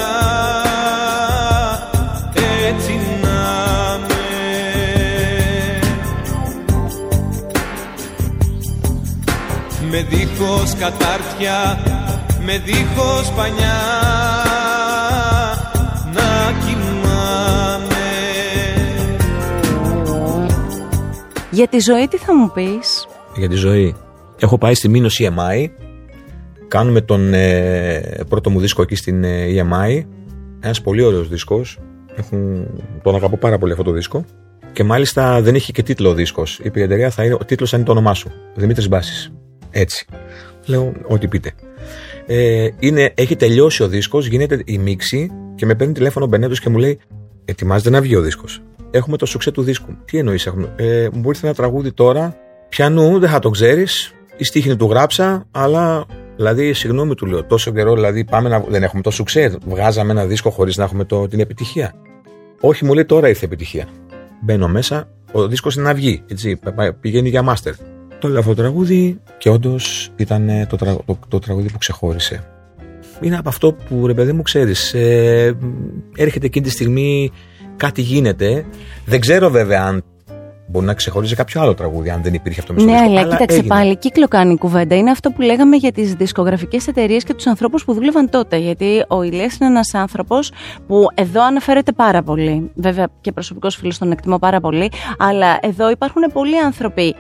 [9.95, 11.79] με δίχως κατάρτια
[12.45, 13.77] με δίχως πανιά
[16.13, 17.95] να κοιμάμαι
[21.51, 23.95] Για τη ζωή τι θα μου πεις; Για τη ζωή.
[24.39, 25.69] Έχω πάει στη Μήνος EMI.
[26.67, 30.05] Κάνουμε τον ε, πρώτο μου δίσκο εκεί στην ε, EMI.
[30.59, 31.79] Ένας πολύ ωραίος δίσκος.
[32.15, 32.67] Έχουν,
[33.03, 34.25] τον αγαπώ πάρα πολύ αυτό το δίσκο.
[34.73, 36.59] Και μάλιστα δεν είχε και τίτλο ο δίσκος.
[36.63, 38.31] Είπε η εταιρεία, θα είναι, ο τίτλος θα είναι το όνομά σου.
[38.55, 39.31] Δημήτρης Μπάσης.
[39.77, 40.05] Έτσι.
[40.65, 41.51] Λέω, ό,τι πείτε.
[42.25, 46.59] Ε, είναι, έχει τελειώσει ο δίσκος, γίνεται η μίξη και με παίρνει τηλέφωνο ο Μπενέτος
[46.59, 46.99] και μου λέει
[47.45, 48.61] Ετοιμάζεται να βγει ο δίσκος.
[48.91, 49.95] Έχουμε το σουξέ του δίσκου.
[50.05, 52.35] Τι εννοείς έχουμε; Ε, μου ήρθε ένα τραγούδι τώρα
[52.69, 54.13] Πιανού δεν θα το ξέρεις.
[54.37, 56.05] Η στίχνη του γράψα, αλλά
[56.35, 58.59] δηλαδή, συγγνώμη του λέω, τόσο καιρό δηλαδή πάμε να.
[58.59, 59.57] Δεν έχουμε το σουξέ.
[59.65, 61.93] Βγάζαμε ένα δίσκο χωρίς να έχουμε το, την επιτυχία.
[62.59, 63.87] Όχι, μου λέει τώρα ήρθε η επιτυχία.
[64.41, 66.23] Μπαίνω μέσα, ο δίσκος είναι να βγει.
[66.27, 67.73] Έτσι, πα- πηγαίνει για μάστερ.
[68.19, 71.77] Το λέω αυτό το τραγούδι και όντως ήταν ε, το, τρα- το, το τραγούδι που
[71.77, 72.43] ξεχώρισε.
[73.21, 75.57] είναι από αυτό που ρε παιδί μου ξέρεις ε,
[76.15, 77.31] έρχεται εκείνη τη στιγμή
[77.75, 78.65] κάτι γίνεται
[79.05, 80.03] δεν ξέρω βέβαια αν
[80.67, 83.57] Μπορεί να ξεχωρίζει κάποιο άλλο τραγούδι, αν δεν υπήρχε αυτό με Ναι, αλλά, αλλά κοίταξε
[83.57, 83.75] έγινε.
[83.75, 84.95] πάλι, κύκλο κάνει η κουβέντα.
[84.95, 88.57] Είναι αυτό που λέγαμε για τις δισκογραφικές εταιρείες και τους ανθρώπους που δούλευαν τότε.
[88.57, 90.51] Γιατί ο Ηλίας είναι ένας άνθρωπος
[90.87, 92.71] που εδώ αναφέρεται πάρα πολύ.
[92.75, 94.91] Βέβαια και προσωπικός φίλος τον εκτιμώ πάρα πολύ.
[95.17, 97.15] Αλλά εδώ υπάρχουν πολλοί άνθρωποι.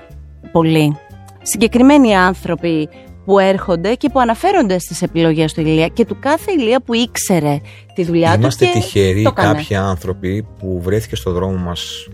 [0.55, 0.97] Πολλοί.
[1.41, 2.89] Συγκεκριμένοι άνθρωποι
[3.25, 7.59] που έρχονται και που αναφέρονται στις επιλογές του Ηλία και του κάθε Ηλία που ήξερε
[7.95, 12.07] τη δουλειά Είμαστε του Είμαστε τυχεροί κάποιοι άνθρωποι που βρέθηκε στο δρόμο μας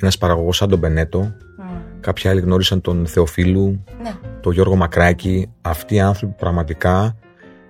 [0.00, 1.34] ένας παραγωγός σαν τον Μπενέτο.
[1.60, 1.80] Mm.
[2.00, 4.12] Κάποιοι άλλοι γνώρισαν τον Θεοφίλου, ναι.
[4.40, 5.50] τον Γιώργο Μακράκη.
[5.60, 7.16] Αυτοί οι άνθρωποι πραγματικά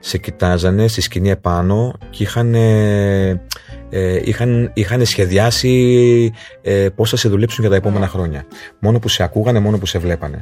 [0.07, 3.41] σε κοιτάζανε στη σκηνή επάνω και είχαν, ε,
[4.25, 6.33] είχαν, είχαν σχεδιάσει
[6.63, 8.07] ε, πώς θα σε δουλέψουν για τα επόμενα ναι.
[8.07, 8.45] χρόνια.
[8.79, 10.41] Μόνο που σε ακούγανε, μόνο που σε βλέπανε.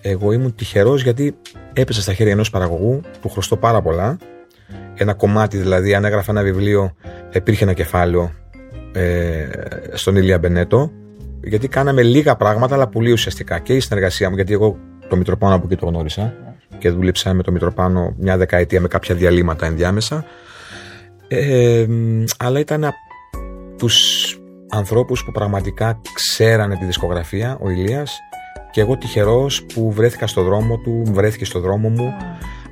[0.00, 1.36] Ε, Εγώ ήμουν τυχερός γιατί
[1.72, 4.18] έπεσα στα χέρια ενός παραγωγού που χρωστώ πάρα πολλά.
[4.94, 6.94] Ένα κομμάτι δηλαδή, αν έγραφα ένα βιβλίο,
[7.32, 8.32] υπήρχε ένα κεφάλαιο
[8.92, 9.46] ε,
[9.92, 10.90] στον Ηλία Μπενέτο
[11.42, 13.58] γιατί κάναμε λίγα πράγματα, αλλά πολύ ουσιαστικά.
[13.58, 14.78] Και η συνεργασία μου, γιατί εγώ
[15.08, 16.47] το Μητροπάνο από εκεί το γνώρισα
[16.78, 20.24] και δούλεψα με το Μητροπάνο μια δεκαετία με κάποια διαλύματα ενδιάμεσα.
[21.28, 21.86] Ε,
[22.38, 22.96] αλλά ήταν από
[23.78, 28.18] τους ανθρώπους που πραγματικά ξέρανε τη δισκογραφία, ο Ηλίας,
[28.70, 32.14] και εγώ τυχερός που βρέθηκα στο δρόμο του, βρέθηκε στο δρόμο μου.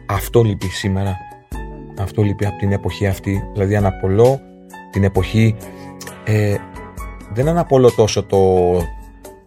[0.06, 1.16] Αυτό λείπει σήμερα.
[1.98, 3.42] Αυτό λείπει από την εποχή αυτή.
[3.52, 4.40] Δηλαδή αναπολώ
[4.90, 5.56] την εποχή
[6.24, 6.54] ε,
[7.32, 8.38] δεν αναπολώ τόσο το,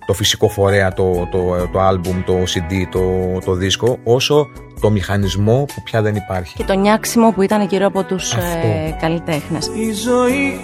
[0.10, 3.02] το φυσικό φορέα, το, το, το άλμπουμ, το CD, το,
[3.46, 4.50] το δίσκο, όσο
[4.82, 6.56] το μηχανισμό που πια δεν υπάρχει.
[6.56, 9.68] Και το νιάξιμο που ήταν γύρω από τους ε, καλλιτέχνες.
[9.68, 10.60] Η ζωή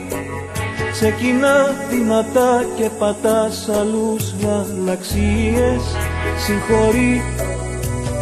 [0.92, 1.56] ξεκινά
[1.90, 5.82] δυνατά και πατάς αλλούς γαλαξίες
[6.46, 7.22] Συγχωρεί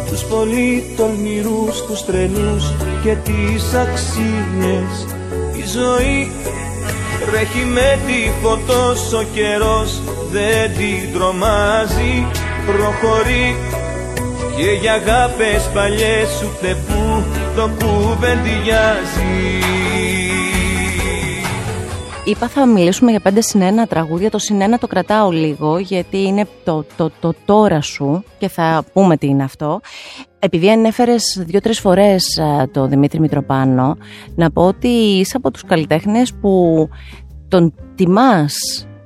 [0.08, 2.72] τους πολύ τολμηρούς, τους τρελούς
[3.02, 5.06] και τις αξίες
[5.56, 6.30] Η ζωή
[7.26, 10.00] Τρέχει με τη φωτός ο καιρός
[10.30, 12.26] δεν την τρομάζει
[12.66, 13.56] Προχωρεί
[14.56, 17.24] και για αγάπες παλιές ούτε που
[17.56, 19.62] το κουβεντιάζει
[22.26, 24.30] Είπα θα μιλήσουμε για πέντε συνένα τραγούδια.
[24.30, 29.16] Το συνένα το κρατάω λίγο γιατί είναι το, το, το τώρα σου και θα πούμε
[29.16, 29.80] τι είναι αυτό.
[30.44, 32.24] Επειδή ανέφερες δύο-τρεις φορές
[32.70, 33.96] το Δημήτρη Μητροπάνο,
[34.34, 36.88] να πω ότι είσαι από τους καλλιτέχνες που
[37.48, 38.54] τον τιμάς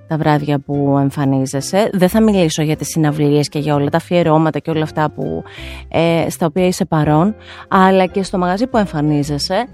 [0.09, 1.91] τα βράδια που εμφανίζεσαι.
[1.93, 5.43] Δεν θα μιλήσω για τις συναυλίες και για όλα τα αφιερώματα και όλα αυτά που,
[5.89, 7.35] ε, στα οποία είσαι παρόν,
[7.69, 9.69] αλλά και στο μαγαζί που εμφανίζεσαι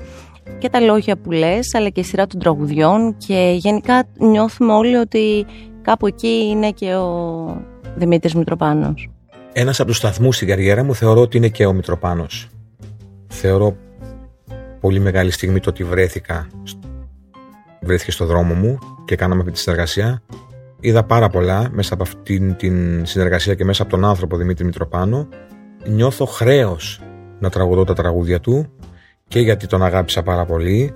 [0.58, 4.96] και τα λόγια που λες, αλλά και η σειρά των τραγουδιών και γενικά νιώθουμε όλοι
[4.96, 5.46] ότι
[5.82, 7.62] κάπου εκεί είναι και ο
[7.96, 9.13] Δημήτρης Μητροπάνος.
[9.56, 12.48] Ένας από τους σταθμούς στην καριέρα μου θεωρώ ότι είναι και ο Μητροπάνος.
[13.28, 13.76] Θεωρώ
[14.80, 16.46] πολύ μεγάλη στιγμή το ότι βρέθηκα
[17.80, 20.22] βρέθηκε στο δρόμο μου και κάναμε αυτή τη συνεργασία.
[20.80, 25.28] Είδα πάρα πολλά μέσα από αυτή την συνεργασία και μέσα από τον άνθρωπο Δημήτρη Μητροπάνο.
[25.86, 27.00] Νιώθω χρέος
[27.38, 28.66] να τραγουδώ τα τραγούδια του
[29.28, 30.94] και γιατί τον αγάπησα πάρα πολύ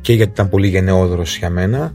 [0.00, 1.94] και γιατί ήταν πολύ γενναιόδωρος για μένα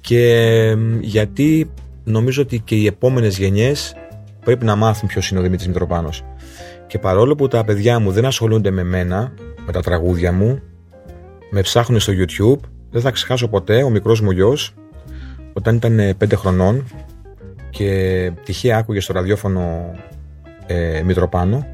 [0.00, 1.70] και γιατί
[2.04, 3.94] νομίζω ότι και οι επόμενες γενιές
[4.44, 6.24] πρέπει να μάθουν ποιος είναι ο Δημήτρης Μητροπάνος.
[6.86, 9.32] Και παρόλο που τα παιδιά μου δεν ασχολούνται με μένα,
[9.66, 10.60] με τα τραγούδια μου,
[11.50, 14.74] με ψάχνουν στο YouTube, δεν θα ξεχάσω ποτέ ο μικρός μου γιος
[15.52, 16.84] όταν ήταν 5 χρονών
[17.70, 19.94] και τυχαία άκουγε στο ραδιόφωνο
[20.66, 21.66] ε, Μητροπάνο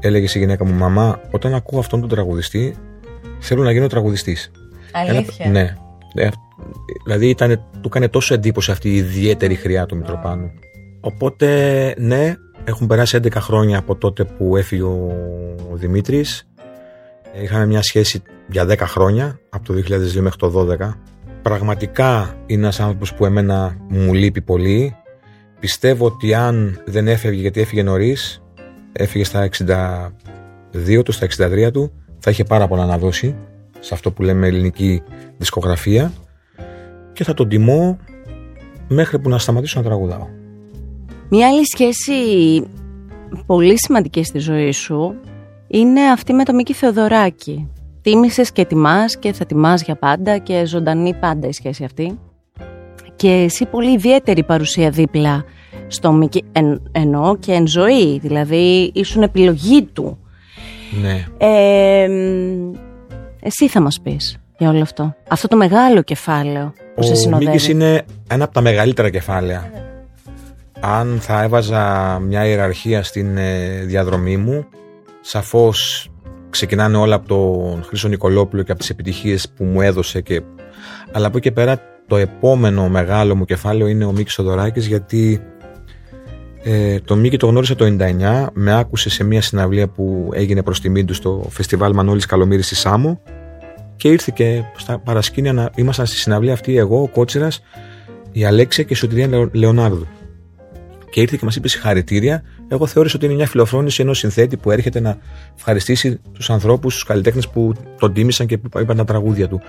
[0.00, 2.74] έλεγε στη γυναίκα μου «Μαμά, όταν ακούω αυτόν τον τραγουδιστή
[3.38, 4.50] θέλω να γίνω τραγουδιστής».
[4.92, 5.74] Αλήθεια; Ένα, ναι.
[6.14, 6.28] Ε,
[7.04, 10.50] δηλαδή ήταν, του έκανε τόσο εντύπωση αυτή η ιδιαίτερη χρειά του Μητροπάνου.
[11.00, 12.34] Οπότε ναι,
[12.64, 15.12] έχουν περάσει 11 χρόνια από τότε που έφυγε ο,
[15.72, 16.48] ο Δημήτρης.
[17.42, 20.92] Είχαμε μια σχέση για 10 χρόνια, από το 2002 μέχρι το 2012.
[21.42, 24.96] Πραγματικά είναι ένας άνθρωπος που εμένα μου λείπει πολύ.
[25.60, 28.42] Πιστεύω ότι αν δεν έφευγε γιατί έφυγε νωρίς,
[28.92, 29.48] έφυγε στα
[30.96, 33.36] 62 του, στα 63 του, θα είχε πάρα πολλά να δώσει
[33.80, 35.02] σε αυτό που λέμε ελληνική
[35.36, 36.12] δισκογραφία
[37.12, 37.98] και θα τον τιμώ
[38.88, 40.39] μέχρι που να σταματήσω να τραγουδάω.
[41.32, 42.12] Μια άλλη σχέση
[43.46, 45.14] πολύ σημαντική στη ζωή σου
[45.66, 47.68] είναι αυτή με το Μίκη Θεοδωράκη.
[48.02, 52.18] Τίμησες και τιμάς και θα τιμάς για πάντα και ζωντανή πάντα η σχέση αυτή.
[53.16, 55.44] Και εσύ πολύ ιδιαίτερη παρουσία δίπλα
[55.86, 60.18] στο Μίκη, εν, εννοώ και εν ζωή, δηλαδή ήσουν επιλογή του.
[61.02, 61.24] Ναι.
[61.38, 62.08] Ε,
[63.42, 65.14] εσύ θα μας πεις για όλο αυτό.
[65.28, 67.46] Αυτό το μεγάλο κεφάλαιο που Ο σε συνοδεύει.
[67.46, 69.88] Ο Μίκης είναι ένα από τα μεγαλύτερα κεφάλαια.
[70.80, 74.66] Αν θα έβαζα μια ιεραρχία στην ε, διαδρομή μου,
[75.20, 76.08] σαφώς
[76.50, 80.42] ξεκινάνε όλα από τον Χρήσο Νικολόπουλο και από τις επιτυχίες που μου έδωσε και...
[81.12, 85.42] αλλά από εκεί πέρα το επόμενο μεγάλο μου κεφάλαιο είναι ο Μίκης Σοδωράκης γιατί
[86.62, 90.80] ε, τον Μίκη το γνώρισα το 99 με άκουσε σε μια συναυλία που έγινε προς
[90.80, 93.22] τιμή του στο φεστιβάλ Μανώλης Καλομήρης στη Σάμο
[93.96, 97.62] και ήρθε και στα παρασκήνια να ήμασταν στη συναυλία αυτή εγώ, ο Κότσιρας,
[98.32, 100.06] η Αλέξια και η Σωτηρία Λεωνάρδου
[101.10, 102.42] και ήρθε και μας είπε συγχαρητήρια.
[102.68, 105.18] Εγώ θεώρησα ότι είναι μια φιλοφρόνηση ενός συνθέτη που έρχεται να
[105.56, 109.60] ευχαριστήσει τους ανθρώπους, τους καλλιτέχνες που τον τίμησαν και που είπαν τα τραγούδια του.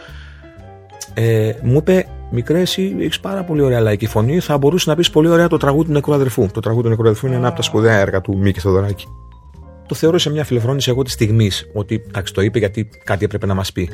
[1.13, 4.39] Ε, μου είπε, Μικρέ, εσύ έχεις πάρα πολύ ωραία λαϊκή φωνή.
[4.39, 6.47] Θα μπορούσες να πεις πολύ ωραία το τραγούδι του νεκρού αδερφού.
[6.53, 9.05] Το τραγούδι του νεκρού αδερφού είναι ένα από τα σπουδαία έργα του Μίκη Θοδωράκη.
[9.87, 11.69] Το θεώρησα μια φιλοφρόνηση εγώ της στιγμής.
[11.73, 13.89] Ότι εντάξει, το είπε γιατί κάτι έπρεπε να μας πει.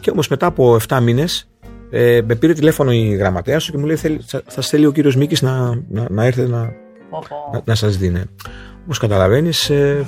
[0.00, 1.48] Και όμως μετά από 7 μήνες
[1.90, 3.96] ε, με πήρε τηλέφωνο η γραμματέα του και μου λέει:
[4.46, 6.72] Θα στέλνει ο κύριος Μίκης να, να, να έρθει να,
[7.52, 8.22] να, να σας δίνει.
[8.82, 10.04] Όπως καταλαβαίνεις, ε,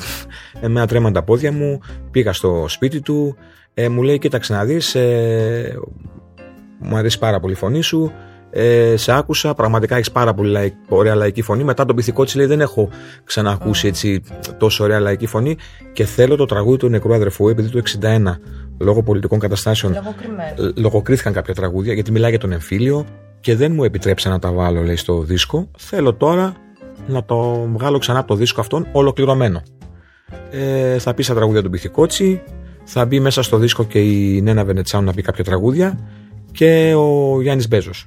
[0.69, 1.81] με τρέμαν τα πόδια μου,
[2.11, 3.37] πήγα στο σπίτι του,
[3.75, 5.79] ε, μου λέει: Κοίταξε να δεις, ε,
[6.79, 8.13] μου αρέσει πάρα πολύ η φωνή σου.
[8.53, 11.65] Ε, σε άκουσα, πραγματικά έχεις πάρα πολύ λαϊκ, ωραία λαϊκή φωνή.
[11.65, 12.89] Μετά τον πυθικό της λέει: Δεν έχω
[13.25, 14.23] ξανακούσει έτσι
[14.59, 15.57] τόσο ωραία λαϊκή φωνή
[15.93, 18.39] και θέλω το τραγούδι του νεκρού αδερφού, επειδή το 61
[18.79, 19.97] λόγω πολιτικών καταστάσεων
[20.75, 23.07] λογοκρίθηκαν κάποια τραγούδια γιατί μιλάει για τον εμφύλιο
[23.41, 25.71] και δεν μου επιτρέψε να τα βάλω λέει στο δίσκο.
[25.79, 26.55] Θέλω τώρα
[27.11, 29.63] να το βγάλω ξανά από το δίσκο αυτόν ολοκληρωμένο.
[30.51, 32.43] Ε, θα πει στα τραγούδια του Πυθικότσι,
[32.85, 35.99] θα μπει μέσα στο δίσκο και η Νένα Βενετσάου να πει κάποια τραγούδια
[36.53, 38.07] και ο Γιάννης Μπέζος.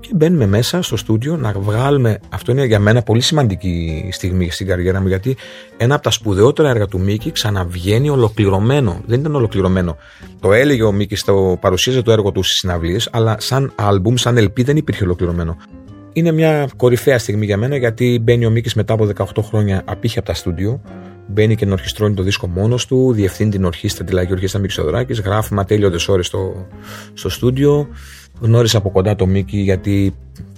[0.00, 2.18] Και μπαίνουμε μέσα στο στούντιο να βγάλουμε.
[2.28, 5.36] Αυτό είναι για μένα πολύ σημαντική στιγμή στην καριέρα μου, γιατί
[5.76, 9.00] ένα από τα σπουδαιότερα έργα του Μίκη ξαναβγαίνει ολοκληρωμένο.
[9.06, 9.96] Δεν ήταν ολοκληρωμένο.
[10.40, 14.38] Το έλεγε ο Μίκης, το παρουσίαζε το έργο του στις συναυλίες, αλλά σαν άλμπουμ, σαν
[14.38, 15.56] LP δεν υπήρχε ολοκληρωμένο.
[16.12, 20.18] Είναι μια κορυφαία στιγμή για μένα γιατί μπαίνει ο Μίκης μετά από 18 χρόνια απήχε
[20.18, 20.80] από τα στούντιο.
[21.26, 25.12] Μπαίνει και ενορχιστρώνει το δίσκο μόνος του, διευθύνει την ορχήστρα, τη λαϊκή ορχήστρα Μίκη Σοδωράκη,
[25.12, 26.66] γράφει ματέλειωτες ώρες στο,
[27.14, 27.88] στο στούντιο.
[28.40, 30.14] Γνώρισα από κοντά το Μίκη γιατί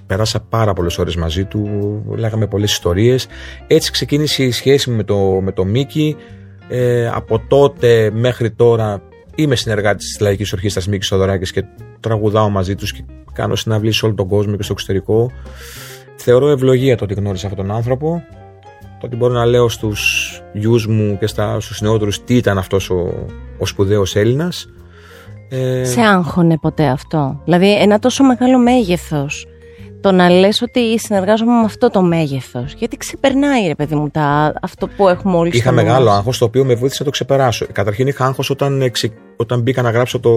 [0.07, 1.69] περάσα πάρα πολλές ώρες μαζί του,
[2.17, 3.27] λέγαμε πολλές ιστορίες.
[3.67, 6.17] Έτσι ξεκίνησε η σχέση μου με το, με το Μίκη.
[6.69, 9.03] Ε, από τότε μέχρι τώρα
[9.35, 11.65] είμαι συνεργάτης της Λαϊκής Ορχήστρας Μίκης Σοδωράκη και
[12.03, 15.31] τραγουδάω μαζί τους και κάνω συναυλίες σε όλο τον κόσμο και στο εξωτερικό.
[16.17, 18.23] Θεωρώ ευλογία το ότι γνώρισα αυτόν τον άνθρωπο.
[19.01, 21.27] Το ότι μπορώ να λέω στους γιους μου και
[21.59, 23.27] στους νεότερους τι ήταν αυτός ο,
[23.59, 24.69] ο σπουδαίος Έλληνας.
[25.49, 25.85] Ε...
[25.85, 29.47] Σε άγχωνε ποτέ αυτό; Δηλαδή ένα τόσο μεγάλο μέγεθος.
[30.03, 32.73] Το να λες ότι συνεργάζομαι με αυτό το μέγεθος.
[32.73, 36.65] Γιατί ξεπερνάει ρε παιδί μου τα, αυτό που έχουμε όλοι Είχα μεγάλο άγχος το οποίο
[36.65, 37.67] με βοήθησε να το ξεπεράσω.
[37.73, 38.91] Καταρχήν είχα άγχος όταν,
[39.37, 40.31] όταν μπήκα να γράψω το,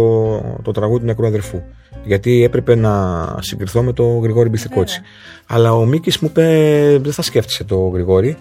[0.62, 1.62] το τραγούδι του νεκρού αδερφού.
[2.04, 5.02] Γιατί έπρεπε να συγκριθώ με το Γρηγόρη Μπιθικότσι.
[5.48, 6.44] Αλλά ο Μίκης μου είπε
[7.02, 8.38] δεν θα σκέφτεσαι το Γρηγόρη.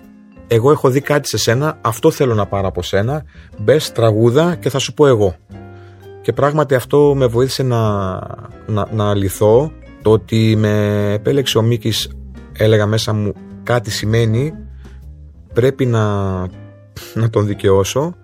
[0.49, 3.25] Εγώ έχω δει κάτι σε σένα, αυτό θέλω να πάρω από σένα.
[3.59, 5.35] Μπες τραγούδα και θα σου πω εγώ.
[6.23, 8.13] Και πράγματι αυτό με βοήθησε να,
[8.67, 9.73] να, να λυθώ.
[10.05, 12.11] Το ότι με επέλεξε ο Μίκης
[12.59, 13.33] έλεγα μέσα μου
[13.63, 14.53] κάτι σημαίνει
[15.53, 16.39] πρέπει να,
[17.15, 18.15] να τον δικαιώσω.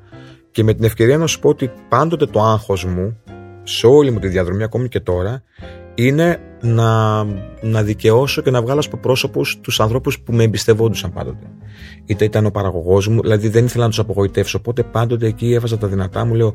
[0.51, 3.17] Και με την ευκαιρία να σου πω ότι πάντοτε το άγχος μου
[3.63, 5.43] σε όλη μου τη διαδρομή ακόμη και τώρα
[5.95, 7.25] είναι να,
[7.61, 11.47] να δικαιώσω και να βγάλω στο πρόσωπο τους ανθρώπους που με εμπιστευόντουσαν πάντοτε.
[12.05, 14.59] Είτε ήταν ο παραγωγός μου, δηλαδή δεν ήθελα να τους απογοητεύσω.
[14.59, 16.55] Οπότε πάντοτε εκεί έβαζα τα δυνατά μου, λέω: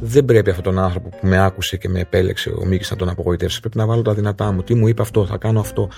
[0.00, 3.08] Δεν πρέπει αυτόν τον άνθρωπο που με άκουσε και με επέλεξε ο Μίκης να τον
[3.08, 3.60] απογοητεύσει.
[3.60, 4.62] Πρέπει να βάλω τα δυνατά μου.
[4.62, 5.88] Τι μου είπε αυτό, θα κάνω αυτό.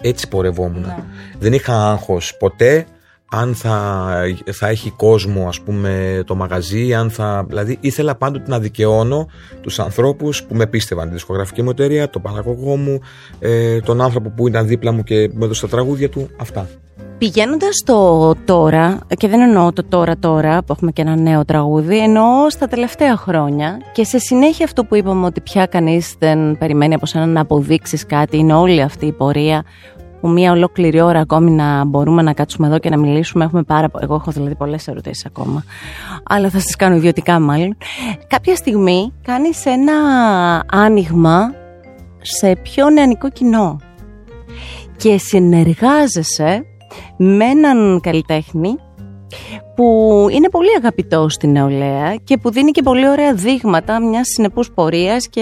[0.00, 0.80] Έτσι πορευόμουν.
[0.80, 0.96] Ναι.
[1.38, 2.86] Δεν είχα άγχος ποτέ
[3.34, 4.10] αν θα,
[4.52, 9.28] θα έχει κόσμο ας πούμε το μαγαζί, αν θα, δηλαδή ήθελα πάντοτε να δικαιώνω
[9.60, 13.00] τους ανθρώπους που με πίστευαν, τη δισκογραφική μου εταιρεία, τον παραγωγό μου,
[13.38, 16.68] ε, τον άνθρωπο που ήταν δίπλα μου και μου έδωσε τα τραγούδια του, αυτά.
[17.18, 21.98] Πηγαίνοντας το τώρα, και δεν εννοώ το τώρα τώρα που έχουμε και ένα νέο τραγούδι,
[21.98, 26.94] εννοώ στα τελευταία χρόνια και σε συνέχεια αυτό που είπαμε ότι πια κανείς δεν περιμένει
[26.94, 29.64] από σένα να αποδείξεις κάτι, είναι όλη αυτή η πορεία
[30.22, 33.44] που μία ολόκληρη ώρα ακόμη να μπορούμε να κάτσουμε εδώ και να μιλήσουμε.
[33.44, 35.64] Έχουμε πάρα Εγώ έχω δηλαδή πολλές ερωτήσεις ακόμα.
[36.22, 37.76] Αλλά θα σας κάνω ιδιωτικά μάλλον.
[38.26, 39.92] Κάποια στιγμή κάνεις ένα
[40.70, 41.54] άνοιγμα
[42.20, 43.80] σε πιο νεανικό κοινό.
[44.96, 46.64] Και συνεργάζεσαι
[47.16, 48.76] με έναν καλλιτέχνη
[49.82, 54.70] που είναι πολύ αγαπητό στην νεολαία και που δίνει και πολύ ωραία δείγματα μιας συνεπούς
[54.70, 55.40] πορείας και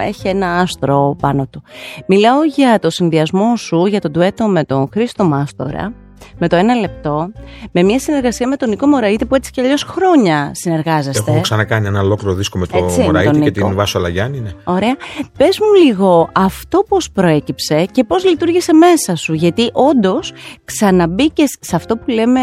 [0.00, 1.62] έχει ένα άστρο πάνω του.
[2.06, 5.92] Μιλάω για το συνδυασμό σου, για τον τουέτο με τον Χρήστο Μάστορα,
[6.38, 7.30] με το ένα λεπτό,
[7.72, 11.30] με μια συνεργασία με τον Νίκο Μωραήτη που έτσι κι αλλιώς χρόνια συνεργάζεστε.
[11.30, 14.40] Έχω ξανακάνει ένα ολόκληρο δίσκο με τον Μωραήτη και την Βάσο Λαγιάννη.
[14.40, 14.50] Ναι.
[14.64, 14.96] Ωραία.
[15.38, 19.32] Πες μου λίγο αυτό πώς προέκυψε και πώς λειτουργήσε μέσα σου.
[19.32, 20.32] Γιατί όντως
[20.64, 22.40] ξαναμπήκες σε αυτό που λέμε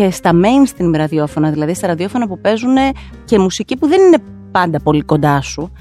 [0.00, 2.76] και στα mainstream ραδιόφωνα, δηλαδή στα ραδιόφωνα που παίζουν
[3.24, 4.18] και μουσική που δεν είναι
[4.50, 5.72] πάντα πολύ κοντά σου.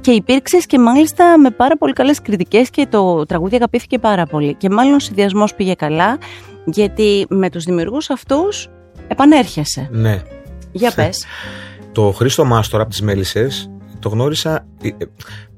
[0.00, 4.54] Και υπήρξες και μάλιστα με πάρα πολύ καλές κριτικές και το τραγούδι αγαπήθηκε πάρα πολύ.
[4.54, 6.18] Και μάλλον ο συνδυασμός πήγε καλά,
[6.64, 8.68] γιατί με τους δημιουργούς αυτούς
[9.08, 9.88] επανέρχεσαι.
[9.90, 10.22] Ναι.
[10.72, 11.24] Για πες.
[11.92, 14.66] το Χρήστο Μάστορα από τις Μέλισσες το γνώρισα.
[14.82, 14.92] ε, ε,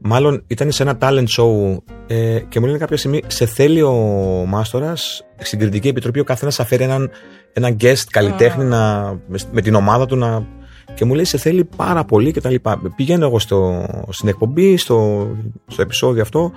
[0.02, 3.94] Μάλλον ήταν σε ένα talent show ε, και μου λένε κάποια στιγμή: Σε θέλει ο
[4.46, 7.10] Μάστορας στην κριτική επιτροπή ο καθένας να φέρει έναν,
[7.52, 10.46] έναν guest καλλιτέχνη να, με, με την ομάδα του να.
[10.94, 12.80] Και μου λέει: Σε θέλει πάρα πολύ και τα λοιπά.
[12.96, 15.28] Πηγαίνω εγώ στο, στην εκπομπή, στο,
[15.66, 16.52] στο επεισόδιο αυτό.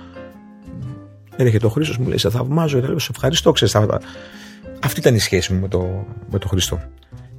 [1.36, 2.76] Έρχεται ο Χρήστος, μου λέει: Σε θαυμάζω.
[2.76, 4.00] Και τα λέω, Σε ευχαριστώ, ξέρεις, αυτά.
[4.84, 6.80] Αυτή ήταν η σχέση μου με το, με το Χριστό.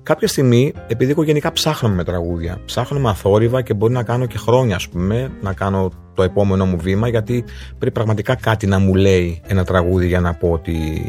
[0.05, 4.25] Κάποια στιγμή, επειδή εγώ γενικά ψάχνω με τραγούδια, ψάχνω με αθόρυβα και μπορεί να κάνω
[4.25, 7.43] και χρόνια, ας πούμε, να κάνω το επόμενο μου βήμα, γιατί
[7.77, 11.01] πρέπει πραγματικά κάτι να μου λέει ένα τραγούδι για να πω ότι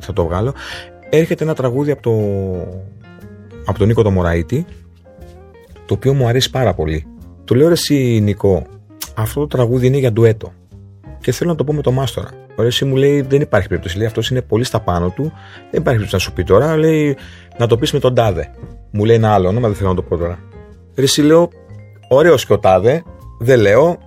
[0.00, 0.54] θα το βγάλω.
[1.10, 2.12] Έρχεται ένα τραγούδι από, το,
[3.64, 4.66] από τον Νίκο το Μωραήτη,
[5.86, 7.06] το οποίο μου αρέσει πάρα πολύ.
[7.44, 8.66] Του λέω ρε εσύ Νικό,
[9.14, 10.52] αυτό το τραγούδι είναι για ντουέτο
[11.20, 12.28] και θέλω να το πω με το Μάστορα.
[12.56, 15.22] Ο ρε εσύ μου λέει δεν υπάρχει περίπτωση, λέει αυτός είναι πολύ στα πάνω του,
[15.22, 17.16] δεν υπάρχει περίπτωση να σου πει τώρα, λέει
[17.58, 18.50] να το πεις με τον Τάδε.
[18.90, 20.38] Μου λέει ένα άλλο όνομα, δεν θέλω να το πω τώρα.
[20.96, 21.50] Ρε εσύ λέω,
[22.08, 23.02] ωραίος και ο Τάδε,
[23.38, 23.98] δεν λέω,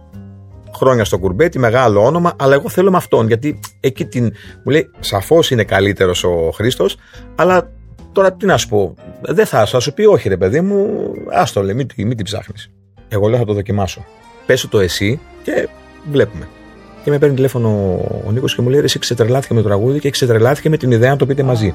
[0.78, 3.28] χρόνια στο κουρμπέτι, μεγάλο όνομα, αλλά εγώ θέλω με αυτόν.
[3.28, 4.24] Γιατί εκεί την.
[4.64, 6.98] Μου λέει, σαφώς είναι καλύτερος ο Χρήστος,
[7.36, 7.72] αλλά
[8.12, 8.94] τώρα τι να σου πω.
[9.22, 12.72] Δεν θα, θα σου πει, όχι ρε παιδί μου, άστο λέει, μην, μην την ψάχνεις.
[13.08, 14.06] Εγώ λέω θα το δοκιμάσω.
[14.46, 15.68] Πέσω το εσύ και
[16.12, 16.48] βλέπουμε.
[17.04, 17.70] Και με παίρνει τηλέφωνο
[18.28, 20.92] ο Νίκος και μου λέει: «Ρε, Εσύ ξετρελάθηκε με το τραγούδι και ξετρελάθηκε με την
[20.92, 21.74] ιδέα να το πείτε μαζί.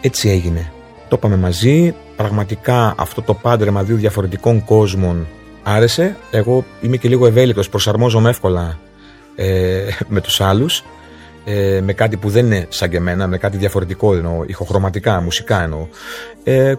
[0.00, 0.72] Έτσι έγινε.
[1.08, 1.94] Το είπαμε μαζί.
[2.16, 5.26] Πραγματικά αυτό το πάντρεμα δύο διαφορετικών κόσμων
[5.62, 6.16] άρεσε.
[6.30, 8.78] Εγώ είμαι και λίγο ευέλικτος, προσαρμόζομαι εύκολα
[9.36, 10.84] ε, με τους άλλους.
[11.44, 15.62] Ε, με κάτι που δεν είναι σαν και εμένα, με κάτι διαφορετικό εννοώ, ηχοχρωματικά, μουσικά
[15.62, 15.86] εννοώ.
[16.44, 16.74] Ε,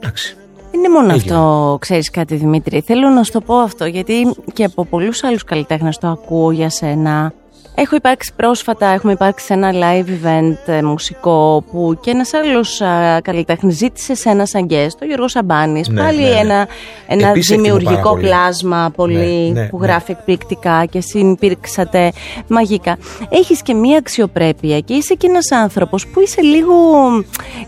[0.00, 0.34] εντάξει.
[0.70, 1.34] Είναι μόνο Έγινε.
[1.34, 2.80] αυτό, ξέρεις κάτι Δημήτρη.
[2.80, 6.70] Θέλω να σου το πω αυτό, γιατί και από πολλούς άλλους καλλιτέχνες το ακούω για
[6.70, 7.32] σένα.
[7.74, 12.80] Έχω υπάρξει πρόσφατα, έχουμε υπάρξει σε ένα live event ε, μουσικό που και ένας άλλος
[12.80, 15.88] α, καλλιτέχνης ζήτησε σε ένα σαν guest, ο Γιώργος Σαμπάνης.
[15.88, 16.34] Ναι, Πάλι ναι, ναι.
[16.34, 16.68] ένα,
[17.06, 18.22] ένα Επίσης εκτιμώ πάρα δημιουργικό πολύ.
[18.26, 19.86] πλάσμα πολύ Ναι, ναι, που ναι.
[19.86, 22.12] γράφει εκπληκτικά και συμπήρξατε
[22.48, 22.96] μαγικά.
[23.28, 26.74] Έχεις και μία αξιοπρέπεια και είσαι και ένας άνθρωπος που είσαι λίγο,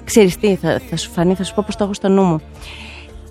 [0.04, 2.40] ξέρεις τι, θα, θα σου φανεί, θα σου πω πώς το έχω στο νου μου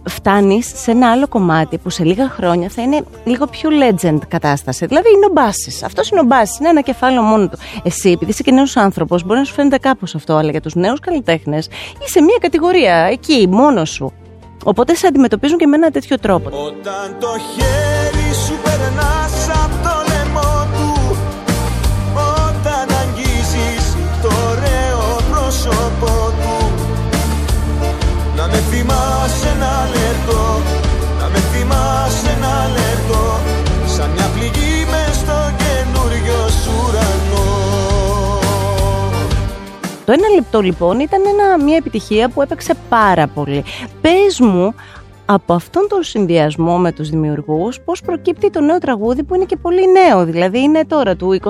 [0.10, 4.86] φτάνεις σε ένα άλλο κομμάτι που σε λίγα χρόνια θα είναι λίγο πιο legend κατάσταση.
[4.86, 5.84] Δηλαδή είναι ο Μπάσης.
[5.84, 7.58] Αυτός είναι ο Μπάσης, είναι ένα κεφάλαιο μόνο του.
[7.84, 10.76] Εσύ, επειδή είσαι και νέος άνθρωπος, μπορεί να σου φαίνεται κάπως αυτό, αλλά για τους
[10.76, 11.70] νέους καλλιτέχνες
[12.06, 14.14] είσαι μια κατηγορία εκεί, μόνος σου.
[14.64, 16.50] Οπότε σε αντιμετωπίζουν και με ένα τέτοιο τρόπο.
[16.50, 18.21] Όταν το χέρι
[40.06, 43.64] Το ένα λεπτό λοιπόν ήταν ένα, μια επιτυχία που έπαιξε πάρα πολύ.
[44.02, 44.74] Πες μου
[45.26, 49.58] από αυτόν τον συνδυασμό με τους δημιουργούς πώς προκύπτει το νέο τραγούδι που είναι και
[49.58, 51.50] πολύ νέο, δηλαδή είναι τώρα του 24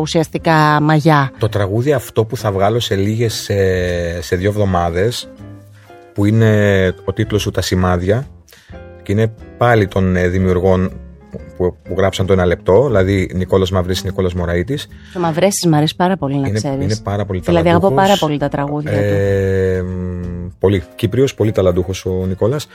[0.00, 1.32] ουσιαστικά μαγιά.
[1.38, 5.30] Το τραγούδι αυτό που θα βγάλω σε λίγες, σε, σε δύο εβδομάδες,
[6.14, 8.26] που είναι ο τίτλος του «Τα σημάδια»
[9.02, 10.92] και είναι πάλι των ε, δημιουργών
[11.56, 14.88] που, που γράψαν το ένα λεπτό, δηλαδή Νικόλας Μαυρής, Νικόλας Μωραήτης.
[15.12, 16.84] Το Μαυρέσεις μου αρέσει πάρα πολύ να είναι, ξέρεις.
[16.84, 18.08] είναι πάρα πολύ Δηλαδή αγαπώ ταλαντούχος.
[18.08, 18.98] πάρα πολύ τα τραγούδια του.
[18.98, 22.66] Ε, μ, πολύ Κύπριος, πολύ ταλαντούχος ο Νικόλας.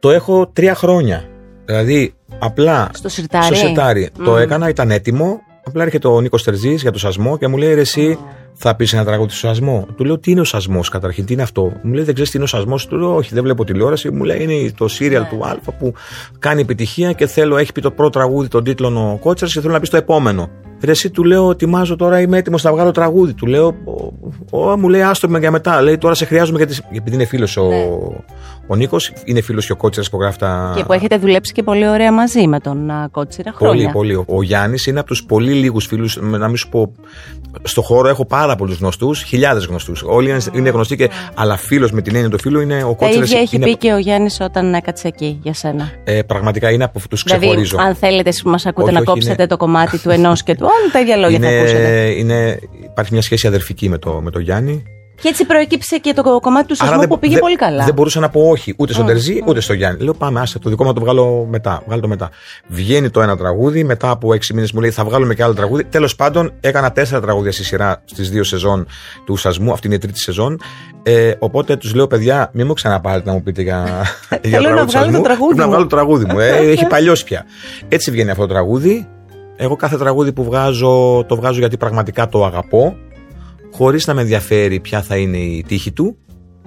[0.00, 1.24] Το έχω τρία χρόνια.
[1.64, 3.44] Δηλαδή, απλά Στο σιρτάρι.
[3.44, 4.08] στο σιρτάρι.
[4.18, 4.24] Μμμ.
[4.24, 5.40] Το έκανα, ήταν έτοιμο.
[5.66, 8.18] Απλά έρχεται ο Νίκος Τερζής για το σασμό και μου λέει: Ρε, εσύ
[8.58, 11.42] θα πεις ένα τραγούδι στο σασμό; Του λέω: Τι είναι ο σασμός καταρχήν, τι είναι
[11.42, 14.10] αυτό; Μου λέει: Δεν ξέρεις τι είναι ο σασμός; Του λέω: Όχι, δεν βλέπω τηλεόραση.
[14.10, 15.28] Μου λέει: Είναι το σύριαλ Ναι.
[15.28, 15.92] του Α που
[16.38, 19.72] κάνει επιτυχία και θέλω, έχει πει το πρώτο τραγούδι, τον τίτλο ο Κότσερα και θέλω
[19.72, 20.48] να πει το επόμενο.
[20.82, 23.34] Ρε, εσύ του λέω: Ετοιμάζω τώρα, είμαι έτοιμος να βγάλω τραγούδι.
[23.34, 23.66] Του λέω:
[24.50, 25.82] «Ω, ω, Μου λέει: Άστο με για μετά.
[25.82, 26.76] Λέει: Τώρα σε χρειάζομαι γιατί.
[26.92, 27.86] Επειδή είναι φίλος ο, Ναι.
[28.66, 30.72] ο Νίκος, είναι φίλος και ο Κότσερα που γράφει τα.
[30.76, 33.90] Και που έχετε δουλέψει και πολύ ωραία μαζί με τον α, Κότσιρα χρόνια.
[33.90, 34.24] Πολύ, πολύ.
[34.28, 36.92] Ο Γιάννης είναι από τους πολύ λίγους φίλους, να μην σου πω.
[37.62, 40.02] Στο χώρο έχω πάρα πολλούς γνωστούς, χιλιάδες γνωστούς.
[40.06, 42.94] Όλοι είναι, είναι γνωστοί, και, αλλά φίλος με την έννοια του φίλου είναι ο Τα
[42.94, 43.24] Κότσερα.
[43.24, 45.90] ίδια έχει πει και ο Γιάννης όταν έκατσε εκεί για σένα.
[46.04, 47.76] Ε, πραγματικά είναι από αυτού τους Δηλαδή, ξεχωρίζω.
[47.80, 50.42] αν θέλετε εσείς που μας ακούτε Όχι, να όχι, κόψετε είναι- το κομμάτι του ενός
[50.42, 51.78] και του άλλου, τα ίδια λόγια θα ακούσετε.
[51.78, 54.82] είναι, είναι, υπάρχει μια σχέση αδερφική με το, με το Γιάννη.
[55.22, 57.84] Και έτσι προέκυψε και το κομμάτι του σεισμού δεν- που πήγε δεν- πολύ καλά.
[57.84, 59.48] Δεν μπορούσα να πω όχι ούτε στον Mm, Τερζή mm.
[59.48, 60.02] ούτε στο Γιάννη.
[60.02, 61.82] Λέω πάμε, άσε το δικό μου να το βγάλω μετά.
[61.86, 62.30] Βγάλω το μετά.
[62.66, 65.84] Βγαίνει το ένα τραγούδι, μετά από έξι μήνες μου λέει θα βγάλουμε και άλλο τραγούδι.
[65.84, 68.86] Τέλος πάντων, έκανα τέσσερα τραγούδια στη σειρά στις δύο σεζόν
[69.24, 69.72] του Σασμού.
[69.72, 70.60] Αυτή είναι η τρίτη σεζόν.
[71.02, 73.84] Ε, οπότε τους λέω, παιδιά, μην μου ξαναπάρετε να μου πείτε για,
[74.42, 75.22] για Θέλω να τραγούδι του βγάλω το Σασμού.
[75.22, 75.70] τραγούδι Πρέπει να μου.
[75.70, 76.38] βγάλω το τραγούδι μου.
[76.38, 77.44] Ε, έχει παλιώσει πια.
[77.88, 79.08] Έτσι βγαίνει αυτό το τραγούδι.
[79.58, 82.96] Εγώ κάθε τραγούδι που βγάζω, το βγάζω γιατί πραγματικά το αγαπώ
[83.76, 86.16] χωρίς να με ενδιαφέρει ποια θα είναι η τύχη του.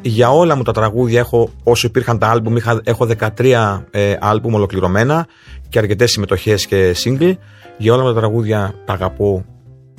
[0.02, 3.08] Για όλα μου τα τραγούδια έχω, όσο υπήρχαν τα άλμπουμ, είχα, έχω
[3.38, 5.28] 13 ε, άλμπουμ ολοκληρωμένα
[5.70, 7.34] και αρκετές συμμετοχές και single.
[7.78, 9.46] Για όλα μου τα τραγούδια τα αγαπώ,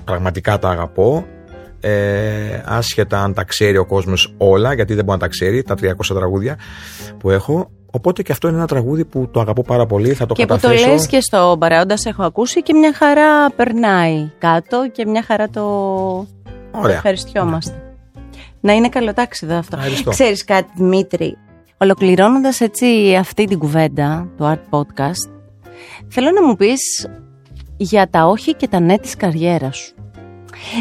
[0.04, 1.26] πραγματικά τα αγαπώ.
[1.80, 5.74] Ε, άσχετα αν τα ξέρει ο κόσμος όλα, γιατί δεν μπορεί να τα ξέρει, τα
[5.74, 6.58] 300 τραγούδια
[7.18, 7.70] που έχω.
[7.92, 10.48] Οπότε και αυτό είναι ένα τραγούδι που το αγαπώ πάρα πολύ, θα το και που
[10.48, 10.90] το καταθέσω.
[10.90, 15.48] λες και στο παραόντα σε έχω ακούσει και μια χαρά περνάει κάτω και μια χαρά
[15.48, 15.60] το,
[16.58, 16.96] το Ωραία.
[16.96, 17.82] ευχαριστιόμαστε.
[18.60, 19.76] Να είναι καλοτάξιδο αυτό.
[19.76, 20.10] Ευχαριστώ.
[20.10, 21.36] Ξέρεις κάτι Δημήτρη,
[21.76, 25.30] ολοκληρώνοντας έτσι αυτή την κουβέντα του Art Podcast,
[26.08, 27.08] θέλω να μου πεις
[27.76, 29.94] για τα όχι και τα ναι της καριέρας σου.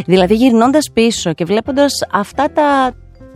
[0.05, 2.93] Δηλαδή γυρνώντας πίσω και βλέποντας αυτά τα